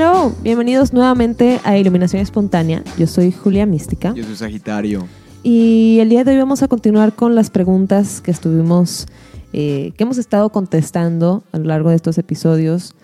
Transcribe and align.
Hello, 0.00 0.32
bienvenidos 0.44 0.92
nuevamente 0.92 1.58
a 1.64 1.76
Iluminación 1.76 2.22
Espontánea. 2.22 2.84
Yo 2.96 3.08
soy 3.08 3.32
Julia 3.32 3.66
Mística 3.66 4.14
Yo 4.14 4.22
soy 4.22 4.36
Sagitario. 4.36 5.08
y 5.42 5.98
el 5.98 6.08
día 6.08 6.22
de 6.22 6.30
hoy 6.30 6.38
vamos 6.38 6.62
a 6.62 6.68
continuar 6.68 7.14
con 7.14 7.34
las 7.34 7.50
preguntas 7.50 8.20
que 8.20 8.30
estuvimos, 8.30 9.08
eh, 9.52 9.92
que 9.96 10.04
hemos 10.04 10.16
estado 10.16 10.50
contestando 10.50 11.42
a 11.50 11.58
lo 11.58 11.64
largo 11.64 11.90
de 11.90 11.96
estos 11.96 12.16
episodios 12.16 12.94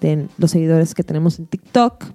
de 0.00 0.26
los 0.38 0.50
seguidores 0.50 0.92
que 0.92 1.04
tenemos 1.04 1.38
en 1.38 1.46
TikTok. 1.46 2.06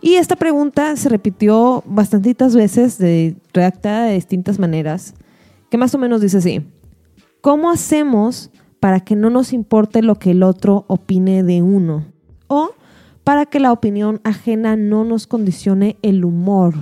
Y 0.00 0.14
esta 0.14 0.36
pregunta 0.36 0.96
se 0.96 1.10
repitió 1.10 1.84
bastantitas 1.84 2.56
veces, 2.56 2.96
de, 2.96 3.36
redactada 3.52 4.06
de 4.06 4.14
distintas 4.14 4.58
maneras, 4.58 5.12
que 5.70 5.76
más 5.76 5.94
o 5.94 5.98
menos 5.98 6.22
dice 6.22 6.38
así. 6.38 6.66
¿Cómo 7.42 7.70
hacemos 7.70 8.50
para 8.80 9.00
que 9.00 9.14
no 9.14 9.28
nos 9.28 9.52
importe 9.52 10.00
lo 10.00 10.14
que 10.14 10.30
el 10.30 10.42
otro 10.42 10.86
opine 10.88 11.42
de 11.42 11.60
uno? 11.60 12.06
O 12.46 12.70
para 13.24 13.46
que 13.46 13.58
la 13.58 13.72
opinión 13.72 14.20
ajena 14.22 14.76
no 14.76 15.04
nos 15.04 15.26
condicione 15.26 15.96
el 16.02 16.24
humor. 16.24 16.74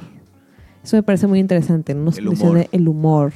Eso 0.82 0.96
me 0.96 1.02
parece 1.05 1.27
muy 1.28 1.38
interesante, 1.38 1.95
no 1.95 2.02
nos 2.05 2.18
El 2.18 2.24
condicione 2.27 2.52
humor. 2.62 2.68
el 2.73 2.88
humor. 2.88 3.32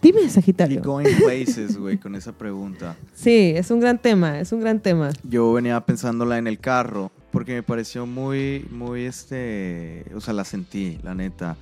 Dime, 0.00 0.22
Y 0.22 0.28
Sagitario. 0.28 0.80
going 0.82 1.08
places, 1.24 1.76
güey, 1.76 1.98
con 1.98 2.14
esa 2.14 2.32
pregunta. 2.32 2.94
Sí, 3.14 3.52
es 3.56 3.70
un 3.72 3.80
gran 3.80 3.98
tema, 3.98 4.38
es 4.38 4.52
un 4.52 4.60
gran 4.60 4.78
tema. 4.80 5.10
Yo 5.24 5.52
venía 5.52 5.80
pensándola 5.80 6.38
en 6.38 6.46
el 6.46 6.60
carro 6.60 7.10
porque 7.32 7.54
me 7.54 7.62
pareció 7.64 8.06
muy, 8.06 8.64
muy, 8.70 9.04
este, 9.06 10.04
o 10.14 10.20
sea, 10.20 10.34
la 10.34 10.44
sentí, 10.44 10.98
la 11.02 11.16
neta. 11.16 11.56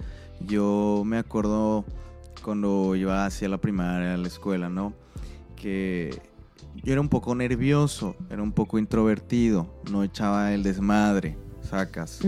Yo 0.47 1.03
me 1.07 1.17
acuerdo 1.17 1.87
cuando 2.45 2.95
iba 2.95 3.25
hacia 3.25 3.49
la 3.49 3.57
primaria, 3.57 4.13
a 4.15 4.17
la 4.19 4.29
escuela, 4.29 4.69
¿no? 4.69 4.93
Que 5.57 6.15
yo 6.83 6.93
era 6.93 7.01
un 7.01 7.09
poco 7.09 7.35
nervioso, 7.35 8.17
era 8.31 8.43
un 8.43 8.53
poco 8.53 8.79
introvertido, 8.79 9.67
no 9.91 10.03
echaba 10.03 10.53
el 10.53 10.63
desmadre, 10.63 11.37
sacas. 11.63 12.21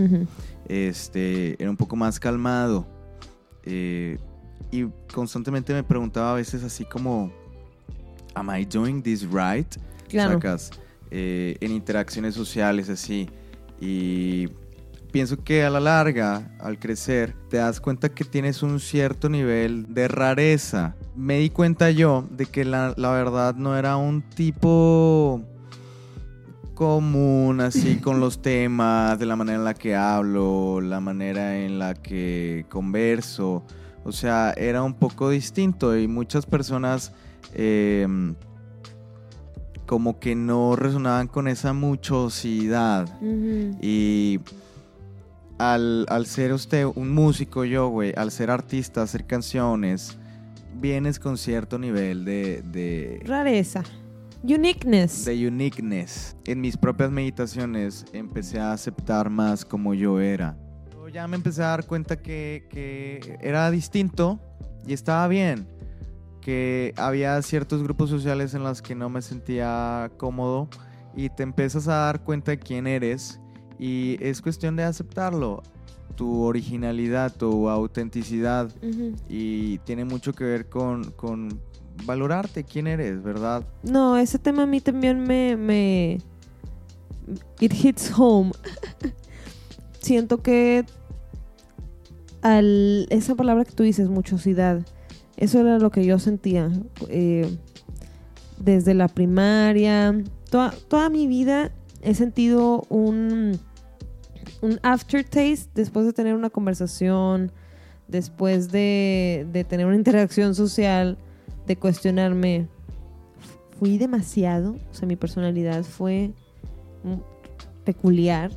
Este, 0.67 1.55
era 1.61 1.69
un 1.69 1.77
poco 1.77 1.95
más 1.95 2.19
calmado. 2.19 2.87
eh, 3.65 4.17
y 4.71 4.85
constantemente 5.13 5.73
me 5.73 5.83
preguntaba 5.83 6.33
a 6.33 6.35
veces 6.35 6.63
así 6.63 6.85
como, 6.85 7.31
¿Am 8.35 8.49
I 8.55 8.65
doing 8.65 9.01
this 9.01 9.23
right? 9.23 9.67
Claro. 10.07 10.33
Sacas, 10.33 10.71
eh, 11.09 11.57
en 11.59 11.71
interacciones 11.71 12.35
sociales 12.35 12.89
así. 12.89 13.27
Y 13.81 14.47
pienso 15.11 15.43
que 15.43 15.63
a 15.63 15.69
la 15.69 15.79
larga, 15.79 16.55
al 16.59 16.77
crecer, 16.77 17.33
te 17.49 17.57
das 17.57 17.79
cuenta 17.81 18.09
que 18.09 18.23
tienes 18.23 18.61
un 18.61 18.79
cierto 18.79 19.27
nivel 19.29 19.91
de 19.93 20.07
rareza. 20.07 20.95
Me 21.19 21.39
di 21.39 21.49
cuenta 21.49 21.91
yo 21.91 22.23
de 22.31 22.45
que 22.45 22.63
la, 22.63 22.93
la 22.95 23.11
verdad 23.11 23.53
no 23.55 23.77
era 23.77 23.97
un 23.97 24.21
tipo 24.21 25.41
común 26.75 27.59
así 27.59 27.97
con 27.97 28.21
los 28.21 28.41
temas, 28.41 29.19
de 29.19 29.25
la 29.25 29.35
manera 29.35 29.57
en 29.57 29.65
la 29.65 29.73
que 29.73 29.97
hablo, 29.97 30.79
la 30.79 31.01
manera 31.01 31.57
en 31.57 31.77
la 31.77 31.93
que 31.93 32.65
converso. 32.69 33.63
O 34.05 34.13
sea, 34.13 34.53
era 34.55 34.81
un 34.81 34.93
poco 34.93 35.29
distinto 35.29 35.97
y 35.97 36.07
muchas 36.07 36.45
personas 36.45 37.11
eh, 37.53 38.07
como 39.85 40.19
que 40.19 40.35
no 40.35 40.77
resonaban 40.77 41.27
con 41.27 41.47
esa 41.47 41.73
muchosidad. 41.73 43.09
Y 43.81 44.39
al, 45.57 46.05
al 46.07 46.25
ser 46.27 46.53
usted 46.53 46.85
un 46.85 47.13
músico, 47.13 47.65
yo, 47.65 47.89
güey, 47.89 48.13
al 48.15 48.31
ser 48.31 48.51
artista, 48.51 49.01
hacer 49.01 49.25
canciones, 49.25 50.18
vienes 50.79 51.19
con 51.19 51.37
cierto 51.37 51.77
nivel 51.77 52.25
de, 52.25 52.61
de, 52.63 53.21
Rareza. 53.25 53.83
Uniqueness. 54.41 55.25
de 55.25 55.47
uniqueness. 55.47 56.37
En 56.45 56.61
mis 56.61 56.77
propias 56.77 57.11
meditaciones 57.11 58.05
empecé 58.13 58.59
a 58.59 58.71
aceptar 58.71 59.29
más 59.29 59.65
como 59.65 59.93
yo 59.93 60.21
era. 60.21 60.57
Yo 60.93 61.09
ya 61.09 61.27
me 61.27 61.35
empecé 61.35 61.61
a 61.61 61.67
dar 61.67 61.85
cuenta 61.85 62.17
que, 62.17 62.65
que 62.69 63.37
era 63.41 63.69
distinto 63.69 64.39
y 64.87 64.93
estaba 64.93 65.27
bien. 65.27 65.67
Que 66.41 66.93
había 66.95 67.41
ciertos 67.41 67.83
grupos 67.83 68.09
sociales 68.09 68.53
en 68.53 68.63
los 68.63 68.81
que 68.81 68.95
no 68.95 69.09
me 69.09 69.21
sentía 69.21 70.09
cómodo 70.17 70.69
y 71.15 71.29
te 71.29 71.43
empiezas 71.43 71.89
a 71.89 71.95
dar 71.95 72.23
cuenta 72.23 72.51
de 72.51 72.59
quién 72.59 72.87
eres 72.87 73.41
y 73.77 74.17
es 74.21 74.41
cuestión 74.41 74.75
de 74.77 74.83
aceptarlo. 74.83 75.63
Tu 76.15 76.41
originalidad, 76.41 77.33
tu 77.33 77.69
autenticidad 77.69 78.69
y 79.29 79.77
tiene 79.79 80.03
mucho 80.05 80.33
que 80.33 80.43
ver 80.43 80.67
con, 80.67 81.11
con 81.11 81.61
valorarte 82.05 82.63
quién 82.63 82.87
eres, 82.87 83.21
¿verdad? 83.23 83.63
No, 83.83 84.17
ese 84.17 84.39
tema 84.39 84.63
a 84.63 84.65
mí 84.65 84.81
también 84.81 85.21
me, 85.21 85.55
me... 85.55 86.19
It 87.59 87.73
hits 87.73 88.11
home. 88.15 88.51
Siento 90.01 90.41
que 90.41 90.85
al, 92.41 93.07
esa 93.09 93.35
palabra 93.35 93.65
que 93.65 93.71
tú 93.71 93.83
dices, 93.83 94.09
muchosidad, 94.09 94.85
eso 95.37 95.59
era 95.59 95.79
lo 95.79 95.91
que 95.91 96.05
yo 96.05 96.19
sentía 96.19 96.71
eh, 97.07 97.49
desde 98.59 98.93
la 98.93 99.07
primaria. 99.07 100.21
Toda, 100.49 100.71
toda 100.87 101.09
mi 101.09 101.27
vida 101.27 101.71
he 102.01 102.13
sentido 102.13 102.85
un, 102.89 103.59
un 104.61 104.79
aftertaste 104.83 105.69
después 105.75 106.05
de 106.05 106.13
tener 106.13 106.35
una 106.35 106.49
conversación, 106.49 107.51
después 108.07 108.71
de, 108.71 109.47
de 109.51 109.63
tener 109.63 109.85
una 109.85 109.95
interacción 109.95 110.55
social, 110.55 111.17
de 111.65 111.75
cuestionarme, 111.77 112.67
fui 113.79 113.97
demasiado, 113.97 114.75
o 114.91 114.93
sea, 114.93 115.07
mi 115.07 115.15
personalidad 115.15 115.83
fue 115.83 116.31
peculiar, 117.85 118.51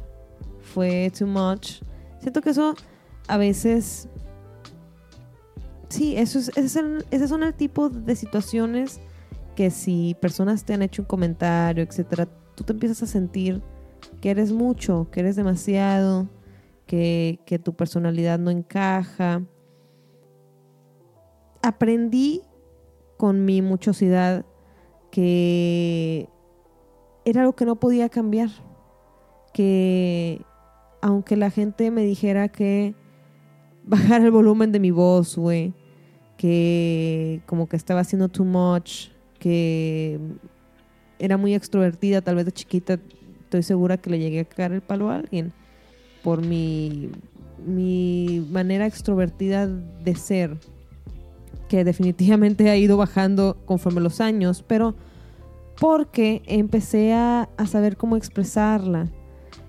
fue 0.75 1.13
too 1.17 1.27
much. 1.27 1.83
Siento 2.21 2.41
que 2.41 2.51
eso 2.51 2.75
a 3.29 3.37
veces, 3.37 4.09
sí, 5.89 6.17
eso 6.17 6.39
es, 6.39 6.49
ese, 6.51 6.61
es 6.65 6.77
el- 6.77 7.05
ese 7.11 7.29
son 7.29 7.43
el 7.43 7.55
tipo 7.55 7.89
de 7.89 8.17
situaciones 8.17 9.01
que 9.55 9.71
si 9.71 10.17
personas 10.21 10.65
te 10.65 10.73
han 10.75 10.83
hecho 10.83 11.03
un 11.03 11.07
comentario, 11.07 11.85
etcétera, 11.85 12.27
tú 12.55 12.65
te 12.65 12.73
empiezas 12.73 13.03
a 13.03 13.07
sentir 13.07 13.61
que 14.21 14.31
eres 14.31 14.53
mucho, 14.53 15.09
que 15.11 15.21
eres 15.21 15.37
demasiado, 15.37 16.29
que, 16.87 17.41
que 17.47 17.59
tu 17.59 17.75
personalidad 17.75 18.39
no 18.39 18.51
encaja. 18.51 19.43
Aprendí 21.63 22.43
con 23.17 23.45
mi 23.45 23.63
muchosidad 23.63 24.45
que 25.13 26.29
era 27.25 27.43
algo 27.43 27.55
que 27.55 27.65
no 27.65 27.77
podía 27.77 28.09
cambiar. 28.09 28.51
Que 29.53 30.43
aunque 31.01 31.37
la 31.37 31.51
gente 31.51 31.91
me 31.91 32.03
dijera 32.03 32.49
que 32.49 32.95
bajara 33.85 34.25
el 34.25 34.31
volumen 34.31 34.73
de 34.73 34.81
mi 34.81 34.91
voz, 34.91 35.37
güey, 35.37 35.75
que 36.37 37.43
como 37.47 37.69
que 37.69 37.77
estaba 37.77 38.01
haciendo 38.01 38.29
too 38.29 38.45
much, 38.45 39.11
que 39.39 40.19
era 41.19 41.37
muy 41.37 41.55
extrovertida, 41.55 42.23
tal 42.23 42.37
vez 42.37 42.47
de 42.47 42.53
chiquita, 42.53 42.99
estoy 43.53 43.63
segura 43.65 43.99
que 43.99 44.09
le 44.09 44.19
llegué 44.19 44.41
a 44.41 44.45
cagar 44.47 44.73
el 44.73 44.81
palo 44.81 45.11
a 45.11 45.17
alguien 45.17 45.53
por 46.23 46.41
mi, 46.41 47.11
mi 47.67 48.47
manera 48.51 48.87
extrovertida 48.87 49.67
de 49.67 50.15
ser 50.15 50.57
que 51.69 51.85
definitivamente 51.85 52.71
ha 52.71 52.77
ido 52.79 52.97
bajando 52.97 53.59
conforme 53.67 54.01
los 54.01 54.23
años, 54.23 54.65
pero 54.67 54.95
porque 55.79 56.41
empecé 56.47 57.13
a, 57.13 57.51
a 57.59 57.67
saber 57.67 57.99
cómo 57.99 58.17
expresarla, 58.17 59.09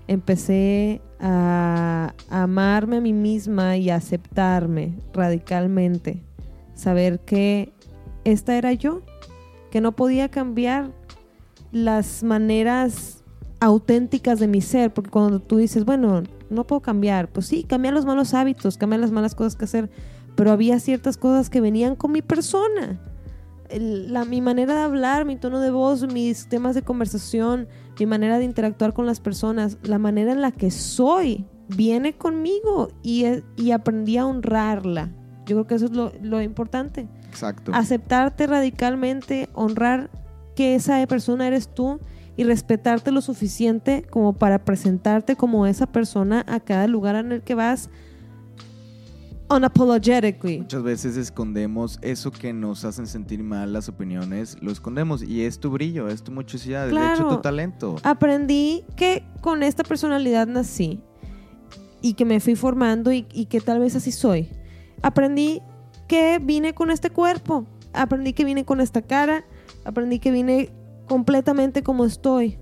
empecé 0.08 1.02
a, 1.20 2.14
a 2.30 2.42
amarme 2.42 2.96
a 2.96 3.00
mí 3.02 3.12
misma 3.12 3.76
y 3.76 3.90
a 3.90 3.96
aceptarme 3.96 4.94
radicalmente, 5.12 6.22
saber 6.74 7.20
que 7.20 7.70
esta 8.24 8.56
era 8.56 8.72
yo, 8.72 9.02
que 9.70 9.82
no 9.82 9.92
podía 9.92 10.30
cambiar 10.30 10.90
las 11.70 12.22
maneras 12.22 13.23
auténticas 13.64 14.38
de 14.40 14.46
mi 14.46 14.60
ser, 14.60 14.92
porque 14.92 15.10
cuando 15.10 15.40
tú 15.40 15.56
dices, 15.56 15.86
bueno, 15.86 16.22
no 16.50 16.66
puedo 16.66 16.82
cambiar, 16.82 17.32
pues 17.32 17.46
sí, 17.46 17.64
cambiar 17.64 17.94
los 17.94 18.04
malos 18.04 18.34
hábitos, 18.34 18.76
cambiar 18.76 19.00
las 19.00 19.10
malas 19.10 19.34
cosas 19.34 19.56
que 19.56 19.64
hacer, 19.64 19.90
pero 20.36 20.50
había 20.50 20.78
ciertas 20.80 21.16
cosas 21.16 21.48
que 21.48 21.62
venían 21.62 21.96
con 21.96 22.12
mi 22.12 22.20
persona. 22.20 23.00
La, 23.70 24.26
mi 24.26 24.42
manera 24.42 24.74
de 24.74 24.82
hablar, 24.82 25.24
mi 25.24 25.36
tono 25.36 25.60
de 25.60 25.70
voz, 25.70 26.06
mis 26.12 26.46
temas 26.50 26.74
de 26.74 26.82
conversación, 26.82 27.66
mi 27.98 28.04
manera 28.04 28.38
de 28.38 28.44
interactuar 28.44 28.92
con 28.92 29.06
las 29.06 29.20
personas, 29.20 29.78
la 29.82 29.98
manera 29.98 30.32
en 30.32 30.42
la 30.42 30.52
que 30.52 30.70
soy, 30.70 31.46
viene 31.68 32.12
conmigo 32.12 32.90
y, 33.02 33.24
y 33.56 33.70
aprendí 33.70 34.18
a 34.18 34.26
honrarla. 34.26 35.10
Yo 35.46 35.56
creo 35.56 35.66
que 35.66 35.74
eso 35.76 35.86
es 35.86 35.92
lo, 35.92 36.12
lo 36.20 36.42
importante. 36.42 37.08
Exacto. 37.30 37.72
Aceptarte 37.74 38.46
radicalmente, 38.46 39.48
honrar 39.54 40.10
que 40.54 40.74
esa 40.74 41.04
persona 41.06 41.46
eres 41.46 41.68
tú 41.68 41.98
y 42.36 42.44
respetarte 42.44 43.10
lo 43.12 43.20
suficiente 43.20 44.04
como 44.10 44.32
para 44.32 44.64
presentarte 44.64 45.36
como 45.36 45.66
esa 45.66 45.86
persona 45.86 46.44
a 46.48 46.60
cada 46.60 46.86
lugar 46.86 47.16
en 47.16 47.32
el 47.32 47.42
que 47.42 47.54
vas 47.54 47.90
unapologetically. 49.50 50.60
Muchas 50.60 50.82
veces 50.82 51.16
escondemos 51.16 51.98
eso 52.02 52.30
que 52.32 52.52
nos 52.52 52.84
hacen 52.84 53.06
sentir 53.06 53.42
mal, 53.42 53.72
las 53.72 53.88
opiniones, 53.88 54.56
lo 54.62 54.70
escondemos 54.72 55.22
y 55.22 55.42
es 55.42 55.60
tu 55.60 55.70
brillo, 55.70 56.08
es 56.08 56.22
tu 56.22 56.32
muchosidad, 56.32 56.86
de 56.86 56.92
hecho 56.92 56.98
Claro. 56.98 57.28
tu 57.28 57.42
talento. 57.42 57.96
Aprendí 58.02 58.84
que 58.96 59.22
con 59.40 59.62
esta 59.62 59.84
personalidad 59.84 60.46
nací 60.46 61.00
y 62.00 62.14
que 62.14 62.24
me 62.24 62.40
fui 62.40 62.56
formando 62.56 63.12
y, 63.12 63.26
y 63.32 63.46
que 63.46 63.60
tal 63.60 63.80
vez 63.80 63.94
así 63.96 64.12
soy. 64.12 64.48
Aprendí 65.02 65.60
que 66.08 66.38
vine 66.42 66.74
con 66.74 66.90
este 66.90 67.10
cuerpo, 67.10 67.66
aprendí 67.92 68.32
que 68.32 68.44
vine 68.44 68.64
con 68.64 68.80
esta 68.80 69.02
cara, 69.02 69.44
aprendí 69.84 70.18
que 70.18 70.30
vine 70.30 70.70
completamente 71.06 71.82
como 71.82 72.04
estoy. 72.04 72.58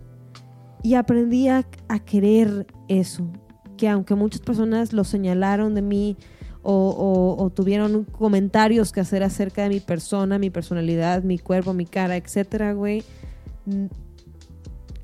Y 0.83 0.95
aprendí 0.95 1.49
a, 1.49 1.65
querer 2.05 2.67
eso, 2.89 3.31
que 3.77 3.89
aunque 3.89 4.17
muchas 4.17 4.41
personas 4.41 4.93
lo 4.93 5.05
señalaron 5.05 5.75
de 5.75 5.83
mí 5.83 6.17
o, 6.63 7.37
o- 7.39 7.51
tuvieron 7.51 8.05
comentarios 8.05 8.93
que 8.93 9.01
hacer 9.01 9.23
acerca 9.23 9.63
de 9.63 9.69
mi 9.69 9.81
persona, 9.81 10.39
mi 10.39 10.51
personalidad, 10.51 11.23
mi 11.23 11.39
cuerpo, 11.39 11.73
mi 11.73 11.87
cara, 11.87 12.17
etcétera, 12.17 12.73
güey, 12.73 13.05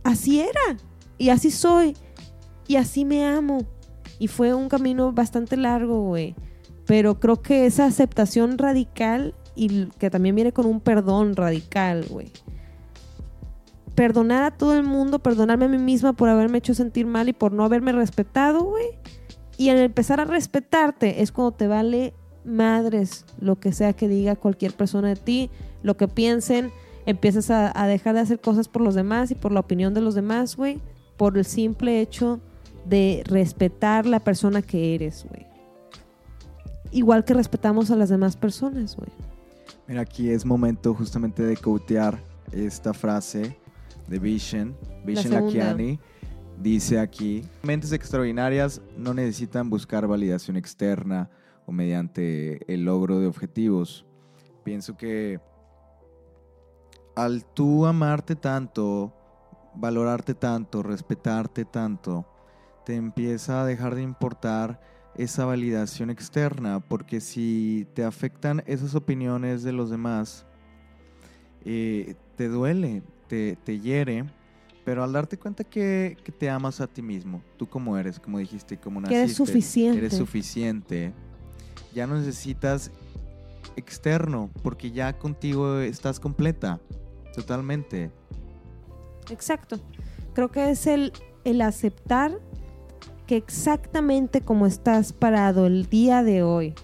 así 0.03 0.41
era 0.41 0.79
y 1.17 1.29
así 1.31 1.51
soy 1.51 1.97
y 2.67 2.77
así 2.77 3.05
me 3.05 3.25
amo. 3.25 3.59
Y 4.19 4.27
fue 4.27 4.53
un 4.55 4.69
camino 4.69 5.13
bastante 5.13 5.57
largo, 5.57 6.03
güey, 6.03 6.35
pero 6.87 7.21
creo 7.21 7.41
que 7.41 7.67
esa 7.67 7.87
aceptación 7.87 8.59
radical 8.59 9.35
y 9.55 9.87
que 9.99 10.11
también 10.11 10.35
viene 10.35 10.53
con 10.53 10.67
un 10.67 10.81
perdón 10.81 11.37
radical, 11.37 12.05
güey. 12.11 12.33
Perdonar 13.99 14.45
a 14.45 14.51
todo 14.53 14.77
el 14.77 14.85
mundo, 14.85 15.19
perdonarme 15.19 15.65
a 15.65 15.69
mí 15.69 15.77
misma 15.77 16.13
por 16.13 16.29
haberme 16.29 16.59
hecho 16.59 16.73
sentir 16.73 17.05
mal 17.05 17.29
y 17.29 17.33
por 17.33 17.51
no 17.51 17.65
haberme 17.65 17.91
respetado, 17.91 18.63
güey. 18.63 18.87
Y 19.57 19.71
al 19.71 19.79
empezar 19.79 20.21
a 20.21 20.25
respetarte 20.25 21.21
es 21.21 21.33
cuando 21.33 21.51
te 21.51 21.67
vale 21.67 22.15
madres 22.45 23.25
lo 23.41 23.57
que 23.59 23.73
sea 23.73 23.95
que 23.95 24.07
diga 24.07 24.37
cualquier 24.37 24.73
persona 24.73 25.09
de 25.09 25.17
ti, 25.17 25.51
lo 25.83 25.97
que 25.97 26.07
piensen, 26.07 26.71
empiezas 27.07 27.51
a, 27.51 27.87
dejar 27.89 28.15
de 28.15 28.21
hacer 28.21 28.41
cosas 28.41 28.69
por 28.69 28.83
los 28.83 28.95
demás 28.95 29.33
y 29.33 29.35
por 29.35 29.51
la 29.51 29.59
opinión 29.59 29.95
de 29.95 30.01
los 30.01 30.15
demás, 30.15 30.55
güey, 30.55 30.81
por 31.17 31.37
el 31.37 31.45
simple 31.45 32.01
hecho 32.01 32.39
de 32.85 33.25
respetar 33.27 34.07
la 34.07 34.21
persona 34.21 34.63
que 34.63 34.95
eres, 34.95 35.27
güey. 35.29 35.45
Igual 36.93 37.25
que 37.25 37.35
respetamos 37.35 37.91
a 37.91 37.97
las 37.97 38.11
demás 38.11 38.37
personas, 38.37 38.95
güey. 38.95 39.11
Mira, 39.89 40.03
aquí 40.03 40.31
es 40.31 40.47
momento 40.47 40.95
justamente 40.95 41.43
de 41.43 41.57
cotear 41.57 42.17
esta 42.53 42.95
frase 42.95 43.59
de 44.09 44.19
Vishen, 44.19 44.77
Vishen 45.05 45.33
segunda. 45.33 45.45
Lakiani. 45.45 46.01
Dice 46.61 46.99
aquí, 46.99 47.45
mentes 47.63 47.93
extraordinarias 47.93 48.83
no 48.97 49.15
necesitan 49.15 49.71
buscar 49.71 50.09
validación 50.09 50.57
externa 50.57 51.31
o 51.67 51.73
mediante 51.73 52.61
el 52.73 52.85
logro 52.85 53.21
de 53.21 53.29
objetivos. 53.29 54.05
Pienso 54.65 54.97
que 54.97 55.41
al 57.15 57.45
tú 57.45 57.87
amarte 57.87 58.35
tanto, 58.35 59.13
valorarte 59.75 60.35
tanto, 60.35 60.83
respetarte 60.83 61.65
tanto, 61.65 62.27
te 62.85 62.97
empieza 62.97 63.61
a 63.61 63.67
dejar 63.67 63.95
de 63.95 64.03
importar 64.03 64.81
esa 65.15 65.45
validación 65.45 66.11
externa, 66.11 66.81
porque 66.81 67.21
si 67.21 67.87
te 67.95 68.05
afectan 68.05 68.63
esas 68.67 68.95
opiniones 68.95 69.63
de 69.63 69.73
los 69.73 69.91
demás, 69.91 70.47
eh, 71.65 72.15
te 72.37 72.49
duele, 72.49 73.03
te, 73.29 73.57
te 73.65 73.79
hiere, 73.79 74.25
pero 74.85 75.05
al 75.05 75.13
darte 75.13 75.39
cuenta 75.39 75.65
que, 75.65 76.17
que 76.25 76.33
te 76.33 76.49
amas 76.49 76.81
a 76.81 76.87
ti 76.87 77.03
mismo, 77.03 77.43
tú 77.57 77.69
como 77.69 77.97
eres, 77.97 78.19
como 78.19 78.39
dijiste, 78.39 78.79
como 78.79 79.01
Que 79.01 79.03
naciste, 79.03 79.23
eres 79.23 79.37
suficiente. 79.37 79.99
eres 79.99 80.15
suficiente, 80.17 81.13
ya 81.95 82.07
no 82.07 82.17
necesitas 82.17 82.91
externo, 83.77 84.51
porque 84.63 84.91
ya 84.91 85.19
contigo 85.19 85.79
estás 85.81 86.19
completa, 86.19 86.81
totalmente. 87.35 88.11
Exacto. 89.31 89.79
Creo 90.35 90.51
que 90.51 90.71
es 90.71 90.87
el, 90.87 91.13
el 91.45 91.61
aceptar 91.61 92.39
que 93.27 93.37
exactamente 93.37 94.41
como 94.41 94.67
estás 94.67 95.13
parado 95.13 95.67
el 95.67 95.87
día 95.89 96.23
de 96.23 96.43
hoy, 96.43 96.75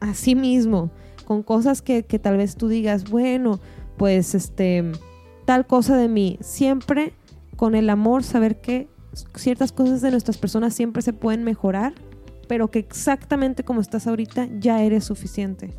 así 0.00 0.34
mismo, 0.34 0.90
con 1.24 1.42
cosas 1.42 1.82
que, 1.82 2.04
que 2.04 2.18
tal 2.18 2.36
vez 2.36 2.56
tú 2.56 2.68
digas, 2.68 3.10
bueno, 3.10 3.58
pues 3.96 4.34
este, 4.34 4.92
tal 5.44 5.66
cosa 5.66 5.96
de 5.96 6.08
mí, 6.08 6.38
siempre 6.40 7.14
con 7.56 7.74
el 7.74 7.90
amor, 7.90 8.24
saber 8.24 8.60
que 8.60 8.88
ciertas 9.34 9.72
cosas 9.72 10.00
de 10.00 10.10
nuestras 10.10 10.38
personas 10.38 10.74
siempre 10.74 11.02
se 11.02 11.12
pueden 11.12 11.44
mejorar, 11.44 11.94
pero 12.48 12.70
que 12.70 12.78
exactamente 12.78 13.64
como 13.64 13.80
estás 13.80 14.06
ahorita 14.06 14.48
ya 14.58 14.82
eres 14.82 15.04
suficiente. 15.04 15.74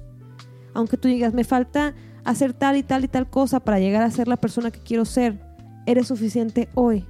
Aunque 0.73 0.97
tú 0.97 1.07
digas, 1.07 1.33
me 1.33 1.43
falta 1.43 1.93
hacer 2.23 2.53
tal 2.53 2.77
y 2.77 2.83
tal 2.83 3.03
y 3.03 3.07
tal 3.07 3.29
cosa 3.29 3.59
para 3.59 3.79
llegar 3.79 4.03
a 4.03 4.11
ser 4.11 4.27
la 4.27 4.37
persona 4.37 4.71
que 4.71 4.79
quiero 4.79 5.05
ser, 5.05 5.39
eres 5.85 6.07
suficiente 6.07 6.69
hoy. 6.73 7.05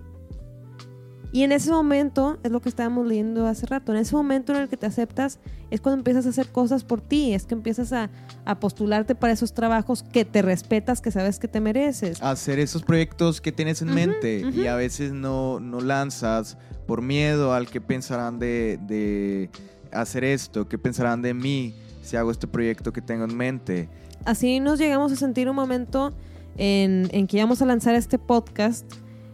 Y 1.33 1.41
en 1.41 1.51
ese 1.51 1.71
momento, 1.71 2.37
es 2.43 2.51
lo 2.51 2.61
que 2.61 2.69
estábamos 2.69 3.07
leyendo 3.07 3.47
hace 3.47 3.65
rato, 3.65 3.91
en 3.91 3.97
ese 3.97 4.15
momento 4.15 4.53
en 4.53 4.61
el 4.61 4.69
que 4.69 4.77
te 4.77 4.85
aceptas 4.85 5.39
es 5.71 5.81
cuando 5.81 5.97
empiezas 5.97 6.27
a 6.27 6.29
hacer 6.29 6.49
cosas 6.49 6.83
por 6.83 7.01
ti, 7.01 7.33
es 7.33 7.47
que 7.47 7.55
empiezas 7.55 7.91
a, 7.91 8.11
a 8.45 8.59
postularte 8.59 9.15
para 9.15 9.33
esos 9.33 9.51
trabajos 9.51 10.03
que 10.03 10.25
te 10.25 10.43
respetas, 10.43 11.01
que 11.01 11.09
sabes 11.09 11.39
que 11.39 11.47
te 11.47 11.59
mereces. 11.59 12.21
Hacer 12.21 12.59
esos 12.59 12.83
proyectos 12.83 13.41
que 13.41 13.51
tienes 13.51 13.81
en 13.81 13.95
mente 13.95 14.45
y 14.53 14.67
a 14.67 14.75
veces 14.75 15.11
no, 15.11 15.59
no 15.59 15.81
lanzas 15.81 16.55
por 16.85 17.01
miedo 17.01 17.51
al 17.51 17.67
que 17.67 17.81
pensarán 17.81 18.37
de, 18.37 18.79
de 18.85 19.49
hacer 19.91 20.23
esto, 20.23 20.69
qué 20.69 20.77
pensarán 20.77 21.23
de 21.23 21.33
mí 21.33 21.73
si 22.03 22.15
hago 22.15 22.29
este 22.29 22.45
proyecto 22.45 22.93
que 22.93 23.01
tengo 23.01 23.23
en 23.23 23.35
mente. 23.35 23.89
Así 24.25 24.59
nos 24.59 24.77
llegamos 24.77 25.11
a 25.11 25.15
sentir 25.15 25.49
un 25.49 25.55
momento 25.55 26.13
en, 26.57 27.09
en 27.11 27.25
que 27.25 27.37
íbamos 27.37 27.59
a 27.63 27.65
lanzar 27.65 27.95
este 27.95 28.19
podcast, 28.19 28.85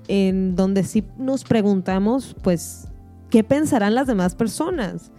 en 0.09 0.55
donde 0.55 0.83
sí 0.83 1.05
nos 1.17 1.43
preguntamos, 1.43 2.35
pues, 2.41 2.87
¿qué 3.29 3.43
pensarán 3.43 3.93
las 3.93 4.07
demás 4.07 4.33
personas 4.33 5.11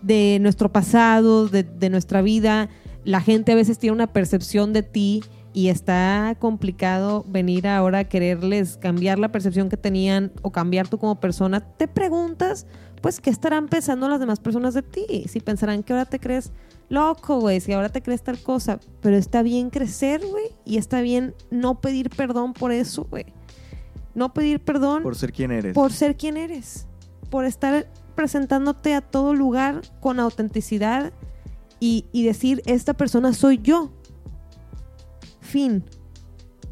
de 0.00 0.38
nuestro 0.40 0.72
pasado, 0.72 1.48
de, 1.48 1.90
nuestra 1.90 2.22
vida? 2.22 2.70
La 3.04 3.20
gente 3.20 3.52
a 3.52 3.56
veces 3.56 3.78
tiene 3.78 3.92
una 3.92 4.06
percepción 4.06 4.72
de 4.72 4.82
ti 4.82 5.22
y 5.52 5.68
está 5.68 6.34
complicado 6.38 7.26
venir 7.28 7.68
ahora 7.68 8.00
a 8.00 8.04
quererles 8.04 8.78
cambiar 8.78 9.18
la 9.18 9.30
percepción 9.30 9.68
que 9.68 9.76
tenían 9.76 10.32
o 10.40 10.50
cambiar 10.50 10.88
tú 10.88 10.96
como 10.96 11.20
persona. 11.20 11.60
Te 11.60 11.86
preguntas, 11.86 12.66
pues, 13.02 13.20
¿qué 13.20 13.28
estarán 13.28 13.68
pensando 13.68 14.08
las 14.08 14.18
demás 14.18 14.40
personas 14.40 14.72
de 14.72 14.82
ti? 14.82 15.26
Si 15.28 15.40
pensarán 15.40 15.82
que 15.82 15.92
ahora 15.92 16.06
te 16.06 16.18
crees 16.18 16.52
loco, 16.88 17.38
güey, 17.38 17.60
si 17.60 17.74
ahora 17.74 17.90
te 17.90 18.00
crees 18.00 18.22
tal 18.22 18.42
cosa, 18.42 18.80
pero 19.02 19.14
está 19.14 19.42
bien 19.42 19.68
crecer, 19.68 20.22
güey, 20.26 20.46
y 20.64 20.78
está 20.78 21.02
bien 21.02 21.34
no 21.50 21.82
pedir 21.82 22.08
perdón 22.08 22.54
por 22.54 22.72
eso, 22.72 23.04
güey. 23.10 23.26
No 24.14 24.32
pedir 24.32 24.60
perdón 24.60 25.02
Por 25.02 25.14
ser 25.16 25.32
quien 25.32 25.50
eres. 25.50 25.74
por 25.74 25.92
ser 25.92 26.16
quien 26.16 26.36
eres, 26.36 26.86
por 27.30 27.44
estar 27.44 27.86
presentándote 28.14 28.94
a 28.94 29.00
todo 29.00 29.34
lugar 29.34 29.82
con 30.00 30.18
autenticidad 30.18 31.12
y, 31.78 32.06
y 32.10 32.24
decir, 32.24 32.62
esta 32.66 32.94
persona 32.94 33.32
soy 33.32 33.58
yo. 33.58 33.92
Fin. 35.40 35.84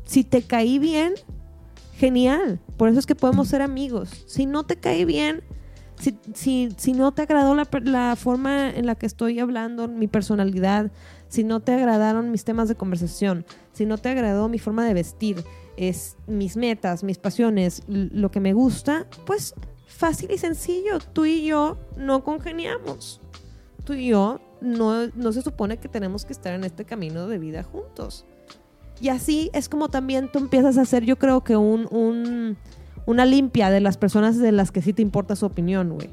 Si 0.04 0.24
te 0.24 0.42
caí 0.42 0.78
bien, 0.78 1.14
genial. 1.96 2.60
Por 2.76 2.88
eso 2.88 2.98
es 2.98 3.06
que 3.06 3.14
podemos 3.14 3.48
ser 3.48 3.62
amigos. 3.62 4.24
Si 4.26 4.46
no 4.46 4.64
te 4.64 4.76
caí 4.76 5.04
bien, 5.04 5.42
si, 5.98 6.18
si, 6.34 6.68
si 6.76 6.92
no 6.92 7.12
te 7.12 7.22
agradó 7.22 7.54
la, 7.54 7.68
la 7.84 8.16
forma 8.16 8.70
en 8.70 8.86
la 8.86 8.96
que 8.96 9.06
estoy 9.06 9.38
hablando, 9.38 9.88
mi 9.88 10.08
personalidad, 10.08 10.90
si 11.28 11.42
no 11.44 11.60
te 11.60 11.72
agradaron 11.72 12.30
mis 12.30 12.44
temas 12.44 12.68
de 12.68 12.74
conversación, 12.74 13.46
si 13.72 13.86
no 13.86 13.98
te 13.98 14.08
agradó 14.10 14.48
mi 14.48 14.58
forma 14.58 14.84
de 14.84 14.94
vestir, 14.94 15.44
es 15.76 16.16
mis 16.26 16.56
metas, 16.56 17.02
mis 17.04 17.18
pasiones, 17.18 17.82
lo 17.88 18.30
que 18.30 18.40
me 18.40 18.52
gusta, 18.52 19.06
pues 19.26 19.54
fácil 19.86 20.30
y 20.30 20.38
sencillo. 20.38 20.98
Tú 21.12 21.24
y 21.26 21.44
yo 21.46 21.76
no 21.96 22.22
congeniamos. 22.24 23.20
Tú 23.84 23.92
y 23.94 24.08
yo 24.08 24.40
no, 24.60 25.06
no 25.14 25.32
se 25.32 25.42
supone 25.42 25.76
que 25.78 25.88
tenemos 25.88 26.24
que 26.24 26.32
estar 26.32 26.52
en 26.54 26.64
este 26.64 26.84
camino 26.84 27.28
de 27.28 27.38
vida 27.38 27.62
juntos. 27.62 28.24
Y 29.00 29.10
así 29.10 29.50
es 29.52 29.68
como 29.68 29.88
también 29.88 30.30
tú 30.32 30.38
empiezas 30.38 30.78
a 30.78 30.82
hacer, 30.82 31.04
yo 31.04 31.18
creo 31.18 31.44
que 31.44 31.56
un, 31.56 31.86
un- 31.90 32.56
una 33.04 33.24
limpia 33.26 33.70
de 33.70 33.80
las 33.80 33.96
personas 33.98 34.38
de 34.38 34.50
las 34.52 34.72
que 34.72 34.82
sí 34.82 34.92
te 34.92 35.02
importa 35.02 35.36
su 35.36 35.46
opinión, 35.46 35.90
güey. 35.90 36.10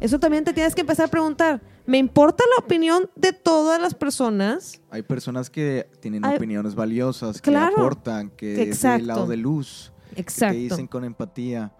Eso 0.00 0.18
también 0.20 0.44
te 0.44 0.52
tienes 0.52 0.74
que 0.74 0.80
empezar 0.82 1.06
a 1.06 1.10
preguntar. 1.10 1.60
¿Me 1.86 1.98
importa 1.98 2.44
la 2.56 2.64
opinión 2.64 3.10
de 3.14 3.32
todas 3.32 3.80
las 3.80 3.94
personas? 3.94 4.80
Hay 4.90 5.02
personas 5.02 5.50
que 5.50 5.86
tienen 6.00 6.24
Hay- 6.24 6.36
opiniones 6.36 6.74
valiosas, 6.74 7.42
que 7.42 7.50
Claro. 7.50 7.74
aportan, 7.76 8.30
que 8.30 8.54
es 8.54 8.68
Exacto. 8.68 8.98
del 8.98 9.06
lado 9.06 9.26
de 9.26 9.36
luz, 9.36 9.92
que 10.16 10.22
te 10.24 10.50
dicen 10.52 10.86
con 10.86 11.04
empatía. 11.04 11.72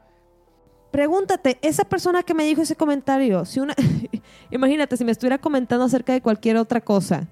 Pregúntate, 0.90 1.58
esa 1.62 1.84
persona 1.84 2.22
que 2.22 2.34
me 2.34 2.44
dijo 2.44 2.62
ese 2.62 2.76
comentario, 2.76 3.44
si 3.44 3.60
una, 3.60 3.74
imagínate 4.50 4.96
si 4.96 5.04
me 5.04 5.10
estuviera 5.12 5.38
comentando 5.38 5.84
acerca 5.84 6.12
de 6.12 6.20
cualquier 6.20 6.56
otra 6.56 6.80
cosa, 6.82 7.26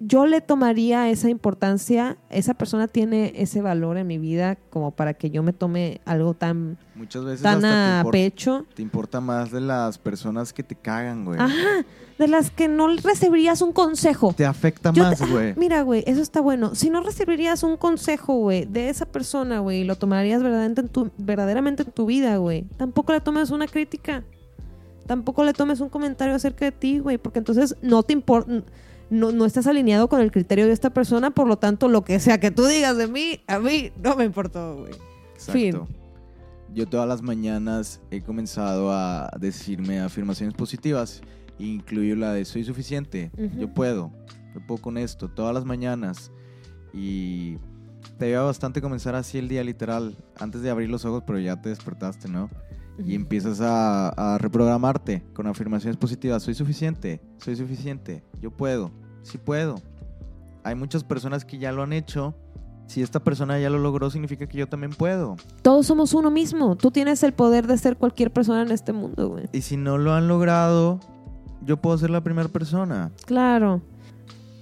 yo 0.00 0.26
le 0.26 0.40
tomaría 0.40 1.08
esa 1.08 1.30
importancia, 1.30 2.18
esa 2.28 2.54
persona 2.54 2.88
tiene 2.88 3.32
ese 3.36 3.62
valor 3.62 3.96
en 3.96 4.06
mi 4.06 4.18
vida 4.18 4.56
como 4.70 4.90
para 4.90 5.14
que 5.14 5.30
yo 5.30 5.42
me 5.42 5.52
tome 5.52 6.00
algo 6.04 6.34
tan, 6.34 6.76
Muchas 6.94 7.24
veces 7.24 7.42
tan 7.42 7.64
hasta 7.64 8.00
a 8.00 8.04
te, 8.04 8.10
pecho. 8.10 8.66
te 8.74 8.82
importa 8.82 9.20
más 9.20 9.50
de 9.50 9.60
las 9.60 9.98
personas 9.98 10.52
que 10.52 10.62
te 10.62 10.74
cagan, 10.74 11.24
güey. 11.24 11.38
Ajá, 11.40 11.84
de 12.18 12.28
las 12.28 12.50
que 12.50 12.68
no 12.68 12.88
recibirías 12.88 13.62
un 13.62 13.72
consejo. 13.72 14.34
Te 14.36 14.44
afecta 14.44 14.92
Yo 14.92 15.04
más, 15.04 15.18
te- 15.18 15.26
güey. 15.26 15.54
Mira, 15.56 15.82
güey, 15.82 16.02
eso 16.06 16.20
está 16.20 16.40
bueno. 16.40 16.74
Si 16.74 16.90
no 16.90 17.00
recibirías 17.02 17.62
un 17.62 17.76
consejo, 17.76 18.34
güey, 18.34 18.66
de 18.66 18.88
esa 18.90 19.06
persona, 19.06 19.60
güey, 19.60 19.84
lo 19.84 19.96
tomarías 19.96 20.42
verdaderamente 20.42 20.80
en 20.82 20.88
tu, 20.88 21.10
verdaderamente 21.18 21.82
en 21.84 21.92
tu 21.92 22.06
vida, 22.06 22.36
güey, 22.36 22.64
tampoco 22.76 23.12
le 23.12 23.20
tomes 23.20 23.50
una 23.50 23.66
crítica. 23.68 24.22
Tampoco 25.06 25.44
le 25.44 25.52
tomes 25.52 25.80
un 25.80 25.88
comentario 25.90 26.34
acerca 26.34 26.64
de 26.64 26.72
ti, 26.72 26.98
güey, 26.98 27.18
porque 27.18 27.38
entonces 27.38 27.76
no 27.82 28.02
te 28.02 28.14
importa, 28.14 28.62
no, 29.14 29.32
no 29.32 29.46
estás 29.46 29.66
alineado 29.66 30.08
con 30.08 30.20
el 30.20 30.30
criterio 30.30 30.66
de 30.66 30.72
esta 30.72 30.90
persona, 30.90 31.30
por 31.30 31.46
lo 31.46 31.58
tanto, 31.58 31.88
lo 31.88 32.04
que 32.04 32.20
sea 32.20 32.38
que 32.38 32.50
tú 32.50 32.66
digas 32.66 32.96
de 32.96 33.06
mí, 33.06 33.40
a 33.46 33.58
mí 33.58 33.92
no 34.02 34.16
me 34.16 34.24
importó, 34.24 34.78
güey. 34.78 34.92
Fin. 35.38 35.74
Exacto. 35.74 35.88
Yo 36.74 36.86
todas 36.86 37.06
las 37.06 37.22
mañanas 37.22 38.00
he 38.10 38.20
comenzado 38.20 38.92
a 38.92 39.30
decirme 39.38 40.00
afirmaciones 40.00 40.54
positivas, 40.54 41.22
incluyo 41.58 42.16
la 42.16 42.32
de 42.32 42.44
soy 42.44 42.64
suficiente, 42.64 43.30
yo 43.56 43.72
puedo, 43.72 44.10
yo 44.54 44.60
puedo 44.66 44.82
con 44.82 44.98
esto, 44.98 45.28
todas 45.28 45.54
las 45.54 45.64
mañanas. 45.64 46.32
Y 46.92 47.58
te 48.18 48.26
ayuda 48.26 48.42
bastante 48.42 48.80
comenzar 48.80 49.14
así 49.14 49.38
el 49.38 49.46
día 49.46 49.62
literal, 49.62 50.16
antes 50.36 50.62
de 50.62 50.70
abrir 50.70 50.90
los 50.90 51.04
ojos, 51.04 51.22
pero 51.24 51.38
ya 51.38 51.60
te 51.60 51.68
despertaste, 51.68 52.28
¿no? 52.28 52.50
Y 52.98 53.14
empiezas 53.14 53.60
a, 53.60 54.08
a 54.08 54.38
reprogramarte 54.38 55.22
con 55.32 55.46
afirmaciones 55.46 55.96
positivas. 55.96 56.42
Soy 56.42 56.54
suficiente, 56.54 57.20
soy 57.38 57.54
suficiente, 57.54 58.24
yo 58.40 58.50
puedo, 58.50 58.90
sí 59.24 59.38
puedo. 59.38 59.76
Hay 60.62 60.74
muchas 60.74 61.02
personas 61.02 61.44
que 61.44 61.58
ya 61.58 61.72
lo 61.72 61.82
han 61.82 61.92
hecho. 61.92 62.34
Si 62.86 63.02
esta 63.02 63.20
persona 63.20 63.58
ya 63.58 63.70
lo 63.70 63.78
logró, 63.78 64.10
significa 64.10 64.46
que 64.46 64.58
yo 64.58 64.68
también 64.68 64.92
puedo. 64.92 65.36
Todos 65.62 65.86
somos 65.86 66.12
uno 66.14 66.30
mismo. 66.30 66.76
Tú 66.76 66.90
tienes 66.90 67.22
el 67.22 67.32
poder 67.32 67.66
de 67.66 67.78
ser 67.78 67.96
cualquier 67.96 68.30
persona 68.30 68.62
en 68.62 68.70
este 68.70 68.92
mundo, 68.92 69.30
güey. 69.30 69.48
Y 69.52 69.62
si 69.62 69.76
no 69.76 69.98
lo 69.98 70.12
han 70.12 70.28
logrado, 70.28 71.00
yo 71.62 71.78
puedo 71.78 71.96
ser 71.98 72.10
la 72.10 72.22
primera 72.22 72.48
persona. 72.48 73.10
Claro, 73.24 73.80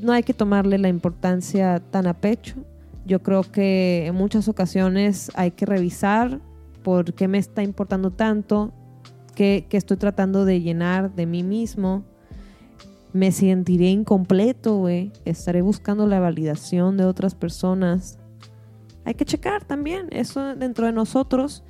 no 0.00 0.12
hay 0.12 0.22
que 0.22 0.34
tomarle 0.34 0.78
la 0.78 0.88
importancia 0.88 1.80
tan 1.90 2.06
a 2.06 2.14
pecho. 2.14 2.54
Yo 3.04 3.22
creo 3.22 3.42
que 3.42 4.06
en 4.06 4.14
muchas 4.14 4.48
ocasiones 4.48 5.30
hay 5.34 5.50
que 5.50 5.66
revisar 5.66 6.40
por 6.84 7.14
qué 7.14 7.26
me 7.26 7.38
está 7.38 7.62
importando 7.62 8.12
tanto, 8.12 8.72
qué, 9.34 9.66
qué 9.68 9.76
estoy 9.76 9.96
tratando 9.96 10.44
de 10.44 10.60
llenar 10.60 11.14
de 11.14 11.26
mí 11.26 11.42
mismo. 11.42 12.04
Me 13.12 13.30
sentiré 13.30 13.90
incompleto, 13.90 14.76
güey. 14.76 15.12
Estaré 15.24 15.62
buscando 15.62 16.06
la 16.06 16.20
validación 16.20 16.96
de 16.96 17.04
otras 17.04 17.34
personas. 17.34 18.18
Hay 19.04 19.14
que 19.14 19.24
checar 19.24 19.64
también 19.64 20.08
eso 20.10 20.54
dentro 20.54 20.86
de 20.86 20.92
nosotros, 20.92 21.62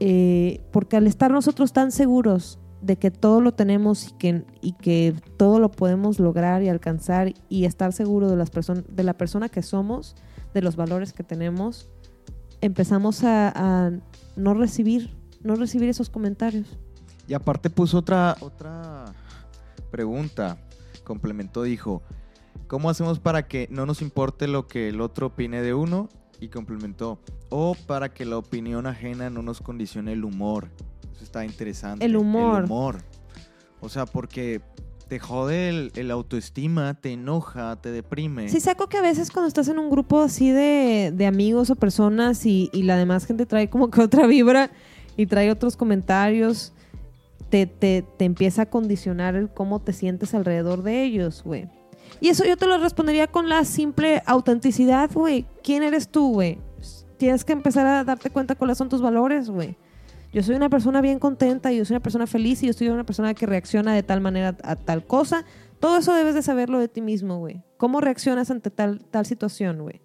eh, 0.00 0.60
porque 0.72 0.96
al 0.96 1.06
estar 1.06 1.30
nosotros 1.30 1.72
tan 1.72 1.90
seguros 1.90 2.58
de 2.80 2.96
que 2.96 3.10
todo 3.10 3.40
lo 3.40 3.52
tenemos 3.52 4.08
y 4.08 4.12
que, 4.12 4.44
y 4.60 4.72
que 4.72 5.14
todo 5.36 5.58
lo 5.58 5.70
podemos 5.70 6.20
lograr 6.20 6.62
y 6.62 6.68
alcanzar 6.68 7.34
y 7.48 7.64
estar 7.64 7.92
seguro 7.92 8.30
de, 8.30 8.36
las 8.36 8.50
de 8.50 9.02
la 9.02 9.14
persona 9.14 9.48
que 9.48 9.62
somos, 9.62 10.14
de 10.54 10.62
los 10.62 10.76
valores 10.76 11.12
que 11.12 11.24
tenemos, 11.24 11.90
empezamos 12.60 13.24
a, 13.24 13.52
a 13.54 13.92
no 14.36 14.54
recibir, 14.54 15.16
no 15.42 15.56
recibir 15.56 15.88
esos 15.88 16.10
comentarios. 16.10 16.78
Y 17.26 17.34
aparte 17.34 17.70
puso 17.70 17.98
otra, 17.98 18.36
otra 18.40 19.12
pregunta. 19.96 20.58
Complementó, 21.04 21.62
dijo, 21.62 22.02
¿cómo 22.66 22.90
hacemos 22.90 23.18
para 23.18 23.48
que 23.48 23.66
no 23.70 23.86
nos 23.86 24.02
importe 24.02 24.46
lo 24.46 24.66
que 24.66 24.90
el 24.90 25.00
otro 25.00 25.28
opine 25.28 25.62
de 25.62 25.72
uno? 25.72 26.10
Y 26.38 26.48
complementó, 26.48 27.18
o 27.48 27.74
para 27.86 28.12
que 28.12 28.26
la 28.26 28.36
opinión 28.36 28.86
ajena 28.86 29.30
no 29.30 29.40
nos 29.40 29.62
condicione 29.62 30.12
el 30.12 30.26
humor. 30.26 30.68
Eso 31.14 31.24
está 31.24 31.46
interesante. 31.46 32.04
El 32.04 32.14
humor. 32.14 32.58
El 32.58 32.64
humor. 32.66 32.98
O 33.80 33.88
sea, 33.88 34.04
porque 34.04 34.60
te 35.08 35.18
jode 35.18 35.70
el, 35.70 35.92
el 35.94 36.10
autoestima, 36.10 36.92
te 36.92 37.14
enoja, 37.14 37.76
te 37.76 37.90
deprime. 37.90 38.50
Sí, 38.50 38.60
saco 38.60 38.86
que 38.88 38.98
a 38.98 39.02
veces 39.02 39.30
cuando 39.30 39.48
estás 39.48 39.68
en 39.68 39.78
un 39.78 39.88
grupo 39.88 40.20
así 40.20 40.50
de, 40.50 41.10
de 41.14 41.26
amigos 41.26 41.70
o 41.70 41.74
personas 41.74 42.44
y, 42.44 42.68
y 42.74 42.82
la 42.82 42.98
demás 42.98 43.24
gente 43.24 43.46
trae 43.46 43.70
como 43.70 43.88
que 43.90 44.02
otra 44.02 44.26
vibra 44.26 44.70
y 45.16 45.24
trae 45.24 45.50
otros 45.50 45.74
comentarios, 45.74 46.74
te, 47.48 47.66
te, 47.66 48.04
te 48.16 48.24
empieza 48.24 48.62
a 48.62 48.66
condicionar 48.66 49.34
el 49.34 49.48
cómo 49.48 49.80
te 49.80 49.92
sientes 49.92 50.34
alrededor 50.34 50.82
de 50.82 51.04
ellos, 51.04 51.42
güey. 51.44 51.68
Y 52.20 52.28
eso 52.28 52.44
yo 52.44 52.56
te 52.56 52.66
lo 52.66 52.78
respondería 52.78 53.26
con 53.26 53.48
la 53.48 53.64
simple 53.64 54.22
autenticidad, 54.26 55.10
güey. 55.12 55.46
¿Quién 55.62 55.82
eres 55.82 56.08
tú, 56.08 56.32
güey? 56.32 56.58
Tienes 57.18 57.44
que 57.44 57.52
empezar 57.52 57.86
a 57.86 58.04
darte 58.04 58.30
cuenta 58.30 58.54
cuáles 58.54 58.78
son 58.78 58.88
tus 58.88 59.00
valores, 59.00 59.50
güey. 59.50 59.76
Yo 60.32 60.42
soy 60.42 60.54
una 60.54 60.68
persona 60.68 61.00
bien 61.00 61.18
contenta, 61.18 61.72
yo 61.72 61.84
soy 61.84 61.94
una 61.94 62.02
persona 62.02 62.26
feliz 62.26 62.62
y 62.62 62.66
yo 62.66 62.72
soy 62.72 62.88
una 62.88 63.04
persona 63.04 63.32
que 63.34 63.46
reacciona 63.46 63.94
de 63.94 64.02
tal 64.02 64.20
manera 64.20 64.56
a 64.62 64.76
tal 64.76 65.06
cosa. 65.06 65.44
Todo 65.80 65.98
eso 65.98 66.14
debes 66.14 66.34
de 66.34 66.42
saberlo 66.42 66.78
de 66.78 66.88
ti 66.88 67.00
mismo, 67.00 67.38
güey. 67.38 67.62
¿Cómo 67.76 68.00
reaccionas 68.00 68.50
ante 68.50 68.70
tal, 68.70 69.04
tal 69.10 69.26
situación, 69.26 69.80
güey? 69.82 70.02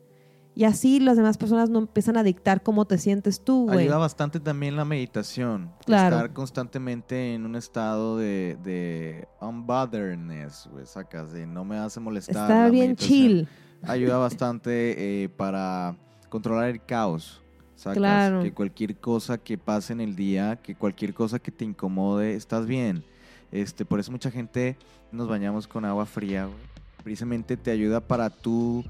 Y 0.53 0.65
así 0.65 0.99
las 0.99 1.15
demás 1.15 1.37
personas 1.37 1.69
no 1.69 1.79
empiezan 1.79 2.17
a 2.17 2.23
dictar 2.23 2.61
cómo 2.61 2.85
te 2.85 2.97
sientes 2.97 3.41
tú, 3.41 3.67
güey. 3.67 3.79
Ayuda 3.85 3.97
bastante 3.97 4.39
también 4.39 4.75
la 4.75 4.83
meditación. 4.83 5.71
Claro. 5.85 6.17
Estar 6.17 6.33
constantemente 6.33 7.33
en 7.33 7.45
un 7.45 7.55
estado 7.55 8.17
de, 8.17 8.57
de 8.63 9.27
unbotherness, 9.39 10.67
güey, 10.71 10.85
sacas, 10.85 11.31
de 11.31 11.47
no 11.47 11.63
me 11.63 11.77
hace 11.77 11.99
molestar. 11.99 12.35
Está 12.35 12.63
la 12.65 12.69
bien 12.69 12.95
chill. 12.95 13.47
Ayuda 13.83 14.17
bastante 14.17 15.23
eh, 15.23 15.29
para 15.29 15.95
controlar 16.29 16.69
el 16.69 16.83
caos. 16.83 17.41
Sacas, 17.75 17.97
Claro. 17.97 18.43
que 18.43 18.53
cualquier 18.53 18.97
cosa 18.97 19.37
que 19.39 19.57
pase 19.57 19.93
en 19.93 20.01
el 20.01 20.15
día, 20.15 20.57
que 20.57 20.75
cualquier 20.75 21.13
cosa 21.13 21.39
que 21.39 21.51
te 21.51 21.65
incomode, 21.65 22.35
estás 22.35 22.67
bien. 22.67 23.03
Este, 23.51 23.85
por 23.85 23.99
eso 23.99 24.11
mucha 24.11 24.29
gente 24.29 24.77
nos 25.11 25.27
bañamos 25.27 25.67
con 25.67 25.83
agua 25.85 26.05
fría, 26.05 26.45
güey. 26.45 26.59
Precisamente 27.03 27.57
te 27.57 27.71
ayuda 27.71 27.99
para 27.99 28.29
tú, 28.29 28.85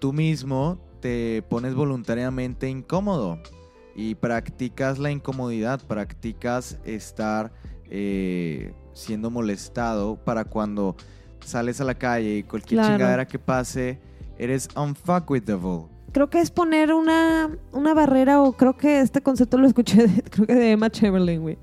tú 0.00 0.12
mismo 0.12 0.78
te 1.00 1.42
pones 1.48 1.74
voluntariamente 1.74 2.68
incómodo 2.68 3.38
y 3.94 4.16
practicas 4.16 4.98
la 4.98 5.10
incomodidad, 5.10 5.80
practicas 5.86 6.78
estar 6.84 7.52
eh, 7.90 8.72
siendo 8.92 9.30
molestado 9.30 10.16
para 10.16 10.44
cuando 10.44 10.96
sales 11.44 11.80
a 11.80 11.84
la 11.84 11.94
calle 11.94 12.38
y 12.38 12.42
cualquier 12.42 12.80
Claro. 12.80 12.94
chingadera 12.94 13.26
que 13.26 13.38
pase, 13.38 13.98
eres 14.38 14.68
unfuckwittable. 14.76 15.84
Creo 16.12 16.28
que 16.28 16.40
es 16.40 16.50
poner 16.50 16.92
una, 16.92 17.50
una 17.72 17.94
barrera, 17.94 18.42
o 18.42 18.52
creo 18.52 18.76
que 18.76 19.00
este 19.00 19.20
concepto 19.22 19.58
lo 19.58 19.66
escuché 19.66 20.06
de, 20.06 20.22
creo 20.30 20.46
que 20.46 20.54
de 20.54 20.72
Emma 20.72 20.90
Chamberlain, 20.90 21.40
güey. 21.40 21.58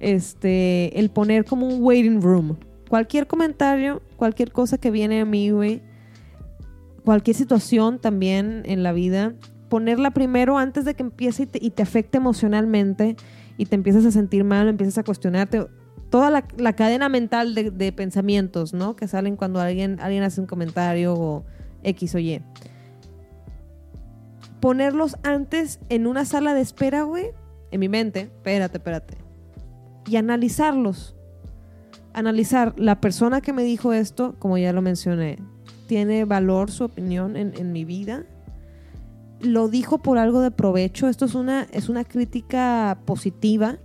Este, 0.00 0.98
el 0.98 1.10
poner 1.10 1.44
como 1.44 1.66
un 1.66 1.82
waiting 1.82 2.20
room. 2.20 2.56
Cualquier 2.88 3.26
comentario, 3.26 4.02
cualquier 4.16 4.52
cosa 4.52 4.78
que 4.78 4.90
viene 4.90 5.20
a 5.20 5.24
mí, 5.24 5.50
güey. 5.50 5.82
Cualquier 7.06 7.34
situación 7.34 7.98
también 7.98 8.64
en 8.66 8.82
la 8.82 8.92
vida. 8.92 9.32
Ponerla 9.70 10.10
primero 10.10 10.58
antes 10.58 10.84
de 10.84 10.94
que 10.94 11.04
empiece 11.04 11.48
y 11.54 11.70
te, 11.70 11.82
afecte 11.82 12.18
emocionalmente 12.18 13.16
y 13.56 13.64
te 13.64 13.76
empiezas 13.76 14.04
a 14.04 14.10
sentir 14.10 14.44
mal, 14.44 14.68
empiezas 14.68 14.98
a 14.98 15.04
cuestionarte. 15.04 15.66
Toda 16.10 16.30
la, 16.30 16.72
cadena 16.74 17.08
mental 17.08 17.54
de, 17.54 17.70
de 17.70 17.92
pensamientos, 17.92 18.74
¿no? 18.74 18.94
Que 18.94 19.08
salen 19.08 19.36
cuando 19.36 19.60
alguien, 19.60 19.98
alguien 20.00 20.22
hace 20.22 20.42
un 20.42 20.46
comentario 20.46 21.14
o 21.14 21.44
X 21.82 22.14
o 22.14 22.18
Y 22.18 22.42
ponerlos 24.60 25.16
antes 25.22 25.78
en 25.90 26.08
una 26.08 26.24
sala 26.24 26.52
de 26.52 26.60
espera, 26.60 27.04
güey, 27.04 27.26
en 27.70 27.78
mi 27.78 27.88
mente, 27.88 28.22
espérate, 28.22 28.78
espérate, 28.78 29.16
y 30.08 30.16
analizarlos. 30.16 31.14
Analizar 32.14 32.74
la 32.76 33.00
persona 33.00 33.40
que 33.40 33.52
me 33.52 33.62
dijo 33.62 33.92
esto, 33.92 34.34
como 34.40 34.58
ya 34.58 34.72
lo 34.72 34.82
mencioné, 34.82 35.38
tiene 35.86 36.24
valor 36.24 36.70
su 36.70 36.84
opinión 36.84 37.36
en, 37.36 37.72
mi 37.72 37.84
vida. 37.84 38.24
Lo 39.40 39.68
dijo 39.68 39.98
por 39.98 40.18
algo 40.18 40.40
de 40.40 40.50
provecho. 40.50 41.08
Esto 41.08 41.24
es 41.24 41.34
una, 41.34 41.62
es 41.72 41.88
una 41.88 42.04
crítica 42.04 42.98
positiva. 43.04 43.78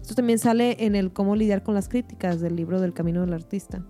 Esto 0.00 0.14
también 0.14 0.38
sale 0.38 0.84
en 0.84 0.94
el 0.94 1.12
cómo 1.12 1.36
lidiar 1.36 1.62
con 1.62 1.74
las 1.74 1.88
críticas 1.88 2.40
del 2.40 2.56
libro 2.56 2.80
del 2.80 2.92
camino 2.92 3.22
del 3.22 3.32
artista. 3.32 3.84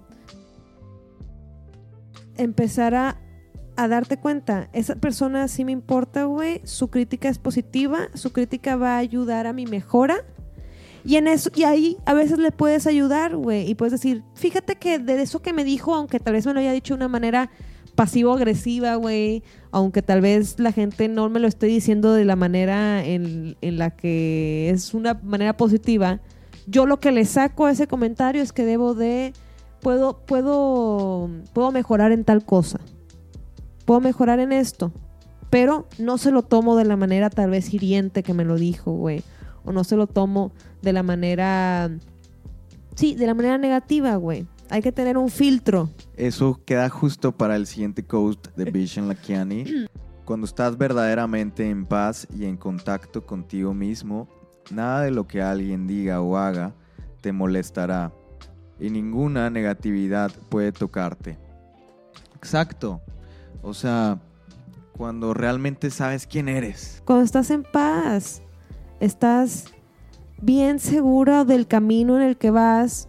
Empezar 2.36 2.94
a, 2.94 3.20
a 3.76 3.88
darte 3.88 4.18
cuenta, 4.18 4.68
esa 4.72 4.96
persona 4.96 5.48
sí 5.48 5.64
me 5.64 5.72
importa, 5.72 6.24
güey, 6.24 6.60
su 6.64 6.88
crítica 6.88 7.28
es 7.28 7.38
positiva, 7.38 8.08
su 8.14 8.32
crítica 8.32 8.76
va 8.76 8.96
a 8.96 8.98
ayudar 8.98 9.46
a 9.46 9.52
mi 9.52 9.66
mejora. 9.66 10.16
Y 11.04 11.16
en 11.16 11.28
eso, 11.28 11.50
y 11.54 11.64
ahí 11.64 11.96
a 12.06 12.14
veces 12.14 12.38
le 12.38 12.50
puedes 12.50 12.86
ayudar, 12.86 13.36
güey, 13.36 13.68
y 13.68 13.74
puedes 13.74 13.92
decir, 13.92 14.22
fíjate 14.34 14.76
que 14.76 14.98
de 14.98 15.20
eso 15.20 15.42
que 15.42 15.52
me 15.52 15.64
dijo, 15.64 15.94
aunque 15.94 16.18
tal 16.18 16.32
vez 16.32 16.46
me 16.46 16.54
lo 16.54 16.60
haya 16.60 16.72
dicho 16.72 16.94
de 16.94 16.98
una 16.98 17.08
manera 17.08 17.50
pasivo-agresiva, 17.94 18.94
güey, 18.96 19.42
aunque 19.70 20.02
tal 20.02 20.20
vez 20.20 20.58
la 20.58 20.72
gente 20.72 21.08
no 21.08 21.28
me 21.28 21.40
lo 21.40 21.46
esté 21.46 21.66
diciendo 21.66 22.14
de 22.14 22.24
la 22.24 22.36
manera 22.36 23.04
en, 23.04 23.56
en 23.60 23.78
la 23.78 23.90
que 23.90 24.70
es 24.70 24.94
una 24.94 25.14
manera 25.22 25.56
positiva, 25.56 26.20
yo 26.66 26.86
lo 26.86 26.98
que 27.00 27.12
le 27.12 27.24
saco 27.24 27.66
a 27.66 27.70
ese 27.70 27.86
comentario 27.86 28.42
es 28.42 28.52
que 28.52 28.64
debo 28.64 28.94
de 28.94 29.32
puedo, 29.84 30.18
puedo, 30.24 31.30
puedo 31.52 31.70
mejorar 31.70 32.10
en 32.10 32.24
tal 32.24 32.44
cosa. 32.44 32.80
Puedo 33.84 34.00
mejorar 34.00 34.40
en 34.40 34.52
esto. 34.52 34.92
Pero 35.50 35.86
no 35.98 36.18
se 36.18 36.32
lo 36.32 36.42
tomo 36.42 36.74
de 36.74 36.84
la 36.84 36.96
manera 36.96 37.30
tal 37.30 37.50
vez 37.50 37.72
hiriente 37.72 38.24
que 38.24 38.34
me 38.34 38.44
lo 38.44 38.56
dijo, 38.56 38.92
güey. 38.92 39.22
O 39.64 39.72
no 39.72 39.84
se 39.84 39.96
lo 39.96 40.06
tomo 40.06 40.52
de 40.82 40.92
la 40.92 41.02
manera... 41.02 41.90
Sí, 42.94 43.14
de 43.14 43.26
la 43.26 43.34
manera 43.34 43.58
negativa, 43.58 44.14
güey. 44.16 44.46
Hay 44.70 44.82
que 44.82 44.92
tener 44.92 45.18
un 45.18 45.28
filtro. 45.28 45.90
Eso 46.16 46.60
queda 46.64 46.88
justo 46.88 47.32
para 47.32 47.56
el 47.56 47.66
siguiente 47.66 48.04
quote 48.04 48.50
de 48.56 48.70
Vishen 48.70 49.08
Lakiani. 49.08 49.64
Cuando 50.24 50.46
estás 50.46 50.78
verdaderamente 50.78 51.68
en 51.68 51.84
paz 51.84 52.26
y 52.34 52.44
en 52.44 52.56
contacto 52.56 53.26
contigo 53.26 53.74
mismo, 53.74 54.28
nada 54.70 55.02
de 55.02 55.10
lo 55.10 55.26
que 55.26 55.42
alguien 55.42 55.86
diga 55.86 56.20
o 56.22 56.36
haga 56.36 56.72
te 57.20 57.32
molestará 57.32 58.12
y 58.78 58.90
ninguna 58.90 59.50
negatividad 59.50 60.32
puede 60.48 60.72
tocarte. 60.72 61.38
Exacto. 62.36 63.00
O 63.62 63.72
sea, 63.72 64.18
cuando 64.96 65.32
realmente 65.32 65.90
sabes 65.90 66.26
quién 66.26 66.48
eres. 66.48 67.02
Cuando 67.04 67.24
estás 67.24 67.50
en 67.50 67.62
paz, 67.62 68.42
estás 69.04 69.66
bien 70.40 70.78
seguro 70.78 71.44
del 71.44 71.66
camino 71.66 72.16
en 72.16 72.22
el 72.22 72.36
que 72.36 72.50
vas. 72.50 73.08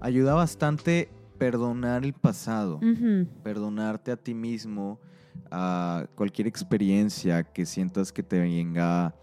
Ayuda 0.00 0.34
bastante 0.34 1.08
perdonar 1.38 2.04
el 2.04 2.12
pasado, 2.12 2.80
perdonarte 3.42 4.12
a 4.12 4.16
ti 4.16 4.32
mismo, 4.32 5.00
a 5.50 6.06
cualquier 6.14 6.46
experiencia 6.46 7.42
que 7.42 7.66
sientas 7.66 8.12
que 8.12 8.22
te 8.22 8.38
venga, 8.38 9.14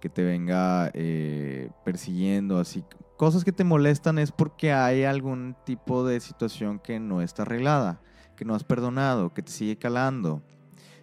que 0.00 0.08
te 0.08 0.24
venga 0.24 0.90
eh, 0.94 1.70
persiguiendo, 1.84 2.58
así 2.58 2.82
cosas 3.18 3.44
que 3.44 3.52
te 3.52 3.64
molestan 3.64 4.18
es 4.18 4.32
porque 4.32 4.72
hay 4.72 5.04
algún 5.04 5.56
tipo 5.66 6.06
de 6.06 6.20
situación 6.20 6.78
que 6.78 7.00
no 7.00 7.20
está 7.20 7.42
arreglada, 7.42 8.00
que 8.36 8.44
no 8.44 8.54
has 8.54 8.64
perdonado, 8.64 9.34
que 9.34 9.42
te 9.42 9.52
sigue 9.52 9.76
calando. 9.76 10.40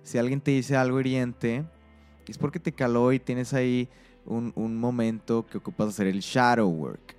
Si 0.02 0.18
alguien 0.18 0.40
te 0.40 0.52
dice 0.52 0.78
algo 0.78 1.00
hiriente, 1.00 1.66
es 2.32 2.38
porque 2.38 2.60
te 2.60 2.72
caló 2.72 3.12
y 3.12 3.20
tienes 3.20 3.54
ahí 3.54 3.90
un, 4.26 4.52
un 4.56 4.78
momento 4.78 5.46
que 5.46 5.58
ocupas 5.58 5.90
hacer 5.90 6.08
el 6.08 6.20
shadow 6.20 6.70
work. 6.70 7.16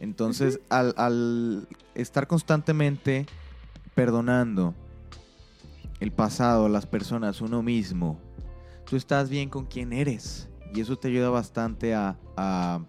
Entonces, 0.00 0.60
al, 0.70 0.94
al 0.96 1.68
estar 1.94 2.26
constantemente 2.26 3.26
perdonando 3.94 4.74
el 6.00 6.10
pasado, 6.10 6.68
las 6.68 6.86
personas, 6.86 7.42
uno 7.42 7.62
mismo, 7.62 8.18
tú 8.88 8.96
estás 8.96 9.28
bien 9.28 9.50
con 9.50 9.66
quien 9.66 9.92
eres. 9.92 10.48
Y 10.74 10.80
eso 10.80 10.96
te 10.96 11.08
ayuda 11.08 11.28
bastante 11.28 11.94
a, 11.94 12.16
a 12.36 12.80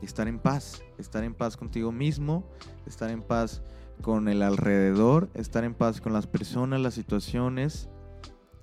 estar 0.00 0.28
en 0.28 0.38
paz, 0.38 0.82
estar 0.98 1.24
en 1.24 1.34
paz 1.34 1.56
contigo 1.56 1.92
mismo, 1.92 2.48
estar 2.86 3.10
en 3.10 3.22
paz 3.22 3.62
con 4.00 4.28
el 4.28 4.42
alrededor, 4.42 5.28
estar 5.34 5.64
en 5.64 5.74
paz 5.74 6.00
con 6.00 6.12
las 6.12 6.26
personas, 6.26 6.80
las 6.80 6.94
situaciones 6.94 7.88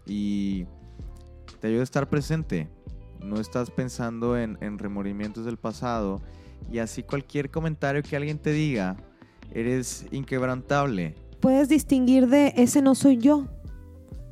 y 0.05 0.65
te 1.61 1.67
ayuda 1.67 1.81
a 1.81 1.83
estar 1.83 2.09
presente. 2.09 2.67
No 3.23 3.39
estás 3.39 3.69
pensando 3.69 4.37
en, 4.37 4.57
en 4.61 4.79
remordimientos 4.79 5.45
del 5.45 5.57
pasado 5.57 6.21
y 6.71 6.79
así 6.79 7.03
cualquier 7.03 7.51
comentario 7.51 8.01
que 8.01 8.15
alguien 8.15 8.39
te 8.39 8.51
diga, 8.51 8.97
eres 9.53 10.05
inquebrantable. 10.11 11.15
Puedes 11.39 11.69
distinguir 11.69 12.27
de 12.27 12.53
ese 12.57 12.81
no 12.81 12.95
soy 12.95 13.17
yo. 13.17 13.45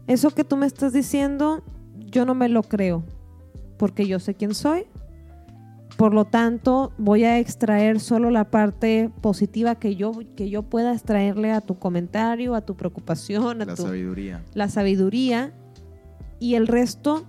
Eso 0.08 0.32
que 0.32 0.44
tú 0.44 0.58
me 0.58 0.66
estás 0.66 0.92
diciendo, 0.92 1.64
yo 1.98 2.26
no 2.26 2.34
me 2.34 2.50
lo 2.50 2.64
creo. 2.64 3.04
Porque 3.78 4.08
yo 4.08 4.20
sé 4.20 4.34
quién 4.34 4.56
soy. 4.56 4.86
Por 5.98 6.14
lo 6.14 6.26
tanto, 6.26 6.94
voy 6.98 7.26
a 7.26 7.40
extraer 7.40 8.00
solo 8.00 8.32
la 8.32 8.50
parte 8.50 9.12
positiva 9.22 9.76
que 9.76 9.96
yo, 9.96 10.14
que 10.36 10.50
yo 10.50 10.64
pueda 10.64 10.94
extraerle 10.94 11.52
a 11.52 11.62
tu 11.62 11.78
comentario, 11.78 12.56
a 12.56 12.62
tu 12.62 12.76
preocupación, 12.76 13.62
a 13.62 13.66
La 13.66 13.76
tu, 13.76 13.84
sabiduría. 13.84 14.44
la 14.54 14.70
sabiduría. 14.70 15.54
Y 16.40 16.56
el 16.56 16.68
resto 16.68 17.26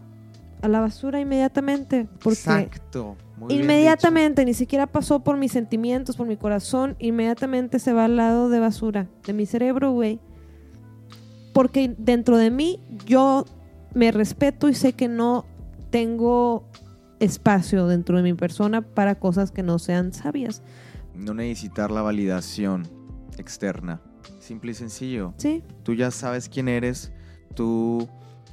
a 0.62 0.68
la 0.68 0.80
basura 0.80 1.20
inmediatamente. 1.20 2.08
Porque 2.22 2.38
Exacto. 2.38 3.16
Muy 3.36 3.54
inmediatamente, 3.54 4.44
ni 4.44 4.54
siquiera 4.54 4.86
pasó 4.86 5.20
por 5.20 5.36
mis 5.36 5.52
sentimientos, 5.52 6.16
por 6.16 6.26
mi 6.26 6.36
corazón, 6.36 6.96
inmediatamente 6.98 7.78
se 7.78 7.92
va 7.92 8.04
al 8.04 8.16
lado 8.16 8.50
de 8.50 8.60
basura, 8.60 9.08
de 9.26 9.32
mi 9.32 9.46
cerebro, 9.46 9.92
güey. 9.92 10.20
Porque 11.54 11.94
dentro 11.96 12.36
de 12.36 12.50
mí 12.50 12.80
yo 13.06 13.46
me 13.94 14.12
respeto 14.12 14.68
y 14.68 14.74
sé 14.74 14.92
que 14.92 15.08
no 15.08 15.46
tengo 15.90 16.68
espacio 17.18 17.86
dentro 17.86 18.16
de 18.18 18.22
mi 18.22 18.34
persona 18.34 18.82
para 18.82 19.14
cosas 19.14 19.50
que 19.50 19.62
no 19.62 19.78
sean 19.78 20.12
sabias. 20.12 20.62
No 21.14 21.34
necesitar 21.34 21.90
la 21.90 22.02
validación 22.02 22.86
externa. 23.38 24.00
Simple 24.38 24.72
y 24.72 24.74
sencillo. 24.74 25.34
¿Sí? 25.36 25.62
Tú 25.82 25.94
ya 25.94 26.10
sabes 26.10 26.48
quién 26.48 26.68
eres. 26.68 27.12
Tú 27.54 28.08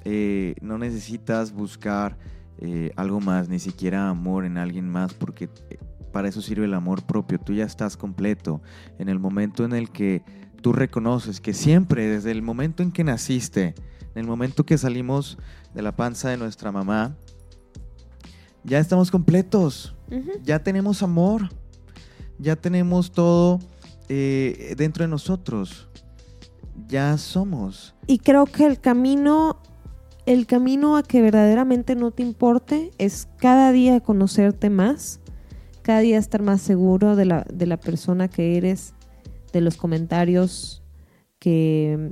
eh, 0.09 0.55
no 0.61 0.77
necesitas 0.77 1.51
buscar 1.51 2.17
eh, 2.59 2.91
algo 2.95 3.19
más, 3.19 3.49
ni 3.49 3.59
siquiera 3.59 4.07
amor 4.07 4.45
en 4.45 4.57
alguien 4.57 4.87
más, 4.87 5.13
porque 5.13 5.49
eh, 5.69 5.77
para 6.13 6.29
eso 6.29 6.41
sirve 6.41 6.63
el 6.63 6.73
amor 6.73 7.05
propio. 7.05 7.37
Tú 7.39 7.53
ya 7.53 7.65
estás 7.65 7.97
completo. 7.97 8.61
En 8.99 9.09
el 9.09 9.19
momento 9.19 9.65
en 9.65 9.73
el 9.73 9.89
que 9.89 10.23
tú 10.61 10.71
reconoces 10.71 11.41
que 11.41 11.53
siempre, 11.53 12.07
desde 12.07 12.31
el 12.31 12.41
momento 12.41 12.83
en 12.83 12.93
que 12.93 13.03
naciste, 13.03 13.75
en 14.15 14.21
el 14.21 14.27
momento 14.27 14.65
que 14.65 14.77
salimos 14.77 15.37
de 15.73 15.81
la 15.81 15.93
panza 15.93 16.29
de 16.29 16.37
nuestra 16.37 16.71
mamá, 16.71 17.17
ya 18.63 18.79
estamos 18.79 19.11
completos. 19.11 19.93
Ya 20.41 20.59
tenemos 20.63 21.03
amor. 21.03 21.49
Ya 22.39 22.55
tenemos 22.55 23.11
todo 23.11 23.59
eh, 24.07 24.73
dentro 24.77 25.03
de 25.03 25.09
nosotros. 25.09 25.89
Ya 26.87 27.17
somos. 27.17 27.93
Y 28.07 28.19
creo 28.19 28.45
que 28.45 28.65
el 28.65 28.79
camino, 28.79 29.61
el 30.27 30.45
camino 30.45 30.97
a 30.97 31.03
que 31.03 31.21
verdaderamente 31.21 31.95
no 31.95 32.11
te 32.11 32.21
importe 32.21 32.91
es 32.97 33.29
cada 33.37 33.71
día 33.71 34.01
conocerte 34.01 34.69
más, 34.69 35.21
cada 35.81 36.01
día 36.01 36.17
estar 36.17 36.41
más 36.41 36.61
seguro 36.61 37.15
de 37.15 37.23
la, 37.23 37.45
de 37.51 37.65
la 37.65 37.77
persona 37.77 38.27
que 38.27 38.57
eres, 38.57 38.93
de 39.53 39.61
los 39.61 39.77
comentarios 39.77 40.83
que, 41.39 42.11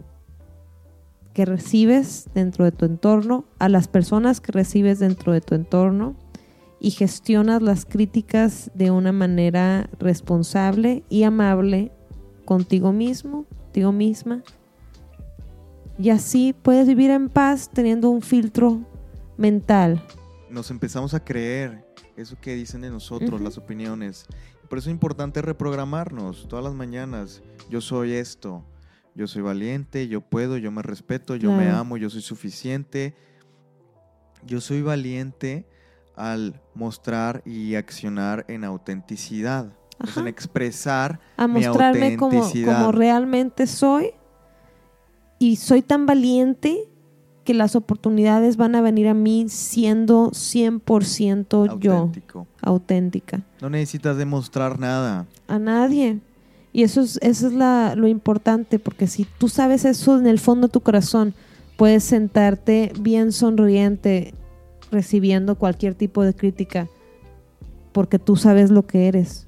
que 1.33 1.43
recibes 1.43 2.29
dentro 2.33 2.63
de 2.63 2.71
tu 2.71 2.85
entorno, 2.85 3.43
a 3.59 3.67
las 3.67 3.89
personas 3.89 4.39
que 4.39 4.53
recibes 4.53 4.99
dentro 4.99 5.33
de 5.33 5.41
tu 5.41 5.53
entorno 5.53 6.15
y 6.79 6.91
gestionas 6.91 7.61
las 7.61 7.83
críticas 7.83 8.71
de 8.75 8.91
una 8.91 9.11
manera 9.11 9.89
responsable 9.99 11.03
y 11.09 11.23
amable 11.23 11.91
contigo 12.45 12.93
mismo, 12.93 13.43
contigo 13.43 13.91
misma. 13.91 14.41
Y 15.97 16.09
así 16.09 16.53
puedes 16.53 16.87
vivir 16.87 17.09
en 17.11 17.29
paz 17.29 17.69
teniendo 17.71 18.09
un 18.09 18.21
filtro 18.21 18.81
mental. 19.37 20.03
Nos 20.49 20.71
empezamos 20.71 21.13
a 21.13 21.23
creer 21.23 21.85
eso 22.17 22.37
que 22.39 22.55
dicen 22.55 22.81
de 22.81 22.89
nosotros, 22.89 23.41
las 23.41 23.57
opiniones. 23.57 24.25
Por 24.69 24.79
eso 24.79 24.89
es 24.89 24.93
importante 24.93 25.41
reprogramarnos 25.41 26.47
todas 26.47 26.65
las 26.65 26.73
mañanas. 26.73 27.41
Yo 27.69 27.81
soy 27.81 28.13
esto. 28.13 28.63
Yo 29.13 29.27
soy 29.27 29.41
valiente, 29.41 30.09
yo 30.09 30.19
puedo, 30.19 30.57
yo 30.57 30.71
me 30.71 30.81
respeto, 30.81 31.37
yo 31.37 31.51
me 31.51 31.69
amo, 31.69 31.95
yo 31.95 32.09
soy 32.09 32.21
suficiente. 32.21 33.15
Yo 34.45 34.59
soy 34.59 34.81
valiente 34.81 35.65
al 36.15 36.61
mostrar 36.73 37.41
y 37.45 37.75
accionar 37.75 38.45
en 38.49 38.65
autenticidad. 38.65 39.71
Sea, 40.13 40.21
en 40.21 40.27
expresar 40.27 41.21
A 41.37 41.47
mi 41.47 41.65
mostrarme 41.65 42.17
como, 42.17 42.35
autenticidad. 42.35 42.79
como 42.79 42.91
realmente 42.91 43.67
soy. 43.67 44.11
Y 45.39 45.57
soy 45.57 45.81
tan 45.81 46.05
valiente 46.05 46.87
que 47.43 47.53
las 47.53 47.75
oportunidades 47.75 48.57
van 48.57 48.73
a 48.75 48.81
venir 48.81 49.07
a 49.07 49.13
mí 49.13 49.45
siendo 49.49 50.31
100% 50.31 51.79
yo, 51.79 51.93
auténtico. 51.97 52.47
auténtica. 52.61 53.41
No 53.61 53.69
necesitas 53.69 54.17
demostrar 54.17 54.79
nada. 54.79 55.27
A 55.47 55.59
nadie. 55.59 56.19
Y 56.73 56.83
eso 56.83 57.01
es, 57.01 57.19
eso 57.21 57.47
es 57.47 57.53
la- 57.53 57.95
lo 57.95 58.07
importante, 58.07 58.79
porque 58.79 59.07
si 59.07 59.25
tú 59.37 59.47
sabes 59.47 59.85
eso 59.85 60.17
en 60.17 60.25
el 60.27 60.39
fondo 60.39 60.67
de 60.67 60.71
tu 60.73 60.81
corazón, 60.81 61.33
puedes 61.77 62.03
sentarte 62.03 62.91
bien 62.99 63.31
sonriente 63.31 64.33
recibiendo 64.91 65.55
cualquier 65.55 65.93
tipo 65.93 66.23
de 66.23 66.33
crítica, 66.33 66.87
porque 67.91 68.17
tú 68.19 68.35
sabes 68.37 68.71
lo 68.71 68.85
que 68.87 69.07
eres. 69.07 69.45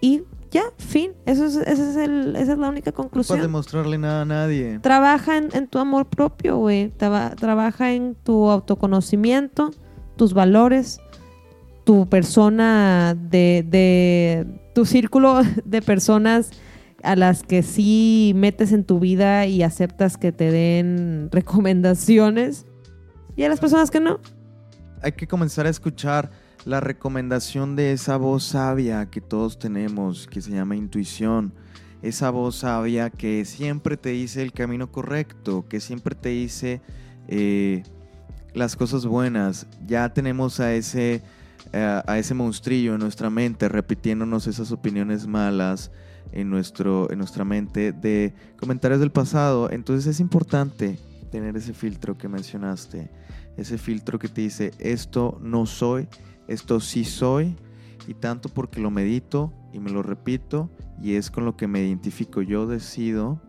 Y 0.00 0.22
ya, 0.50 0.62
fin. 0.78 1.12
Eso 1.26 1.44
es, 1.46 1.56
ese 1.56 1.90
es 1.90 1.96
el- 1.96 2.36
esa 2.36 2.52
es 2.52 2.58
la 2.58 2.68
única 2.68 2.90
No 2.90 2.94
puedes 2.96 3.10
conclusión. 3.10 3.40
demostrarle 3.40 3.98
nada 3.98 4.22
a 4.22 4.24
nadie. 4.24 4.78
Trabaja 4.80 5.36
en, 5.36 5.48
en 5.52 5.66
tu 5.68 5.78
amor 5.78 6.06
propio, 6.06 6.56
güey. 6.58 6.90
Traba- 6.96 7.34
trabaja 7.36 7.92
en 7.92 8.14
tu 8.14 8.48
autoconocimiento, 8.50 9.70
tus 10.16 10.32
valores, 10.34 11.00
tu 11.84 12.08
persona 12.08 13.14
de, 13.18 13.64
de 13.68 14.46
tu 14.74 14.84
círculo 14.84 15.40
de 15.64 15.82
personas 15.82 16.50
a 17.02 17.14
las 17.14 17.42
que 17.44 17.62
sí 17.62 18.32
metes 18.34 18.72
en 18.72 18.84
tu 18.84 18.98
vida 18.98 19.46
y 19.46 19.62
aceptas 19.62 20.16
que 20.16 20.32
te 20.32 20.50
den 20.50 21.28
recomendaciones 21.32 22.66
y 23.36 23.44
a 23.44 23.48
las 23.48 23.60
personas 23.60 23.90
que 23.90 24.00
no. 24.00 24.18
hay 25.00 25.12
que 25.12 25.28
comenzar 25.28 25.66
a 25.66 25.68
escuchar 25.70 26.30
la 26.68 26.80
recomendación 26.80 27.76
de 27.76 27.92
esa 27.92 28.18
voz 28.18 28.44
sabia 28.44 29.06
que 29.06 29.22
todos 29.22 29.58
tenemos, 29.58 30.26
que 30.26 30.42
se 30.42 30.50
llama 30.50 30.76
intuición. 30.76 31.54
Esa 32.02 32.28
voz 32.28 32.56
sabia 32.56 33.08
que 33.08 33.46
siempre 33.46 33.96
te 33.96 34.10
dice 34.10 34.42
el 34.42 34.52
camino 34.52 34.92
correcto, 34.92 35.64
que 35.66 35.80
siempre 35.80 36.14
te 36.14 36.28
dice 36.28 36.82
eh, 37.26 37.84
las 38.52 38.76
cosas 38.76 39.06
buenas. 39.06 39.66
Ya 39.86 40.12
tenemos 40.12 40.60
a 40.60 40.74
ese, 40.74 41.22
eh, 41.72 42.02
a 42.06 42.18
ese 42.18 42.34
monstrillo 42.34 42.92
en 42.92 43.00
nuestra 43.00 43.30
mente 43.30 43.66
repitiéndonos 43.70 44.46
esas 44.46 44.70
opiniones 44.70 45.26
malas 45.26 45.90
en, 46.32 46.50
nuestro, 46.50 47.10
en 47.10 47.16
nuestra 47.16 47.46
mente 47.46 47.92
de 47.92 48.34
comentarios 48.60 49.00
del 49.00 49.10
pasado. 49.10 49.70
Entonces 49.70 50.06
es 50.06 50.20
importante 50.20 50.98
tener 51.30 51.56
ese 51.56 51.72
filtro 51.72 52.18
que 52.18 52.28
mencionaste, 52.28 53.10
ese 53.56 53.78
filtro 53.78 54.18
que 54.18 54.28
te 54.28 54.42
dice, 54.42 54.74
esto 54.78 55.38
no 55.40 55.64
soy, 55.64 56.08
esto 56.48 56.80
sí 56.80 57.04
soy, 57.04 57.54
y 58.08 58.14
tanto 58.14 58.48
porque 58.48 58.80
lo 58.80 58.90
medito 58.90 59.52
y 59.72 59.78
me 59.78 59.90
lo 59.90 60.02
repito, 60.02 60.70
y 61.00 61.14
es 61.14 61.30
con 61.30 61.44
lo 61.44 61.56
que 61.56 61.68
me 61.68 61.84
identifico. 61.84 62.42
Yo 62.42 62.66
decido 62.66 63.40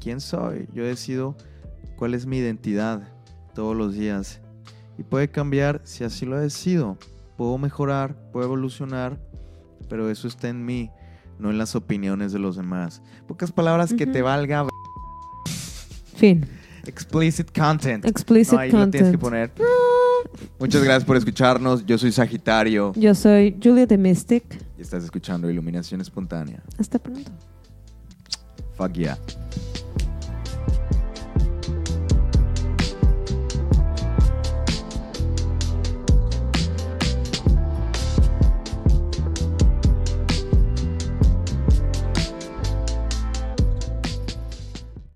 quién 0.00 0.20
soy, 0.20 0.68
yo 0.72 0.84
decido 0.84 1.36
cuál 1.96 2.14
es 2.14 2.26
mi 2.26 2.38
identidad 2.38 3.02
todos 3.54 3.76
los 3.76 3.94
días. 3.94 4.40
Y 4.98 5.02
puede 5.02 5.28
cambiar 5.28 5.80
si 5.84 6.04
así 6.04 6.26
lo 6.26 6.38
decido. 6.38 6.96
Puedo 7.36 7.58
mejorar, 7.58 8.14
puedo 8.32 8.46
evolucionar, 8.46 9.18
pero 9.88 10.10
eso 10.10 10.28
está 10.28 10.48
en 10.48 10.64
mí, 10.64 10.90
no 11.38 11.50
en 11.50 11.58
las 11.58 11.74
opiniones 11.74 12.32
de 12.32 12.38
los 12.38 12.56
demás. 12.56 13.02
Pocas 13.26 13.50
palabras 13.50 13.92
que 13.92 14.06
te 14.06 14.22
valga. 14.22 14.66
Fin. 16.16 16.46
Explicit 16.86 17.50
content. 17.58 18.04
Explicit 18.04 18.52
No, 18.54 18.58
ahí 18.58 18.70
lo 18.70 18.88
tienes 18.90 19.10
que 19.10 19.18
content. 19.18 19.52
poner. 19.52 19.79
Muchas 20.60 20.84
gracias 20.84 21.04
por 21.04 21.16
escucharnos. 21.16 21.84
Yo 21.86 21.96
soy 21.98 22.12
Sagitario 22.12 22.92
Yo 22.94 23.14
soy 23.14 23.56
Julia 23.62 23.86
the 23.86 23.96
Mystic. 23.98 24.44
y 24.78 24.82
estás 24.82 25.02
escuchando 25.02 25.50
Iluminación 25.50 26.00
Espontánea. 26.00 26.62
Hasta 26.78 26.98
pronto. 26.98 27.30
Fuck 28.76 28.92
yeah. 28.92 29.18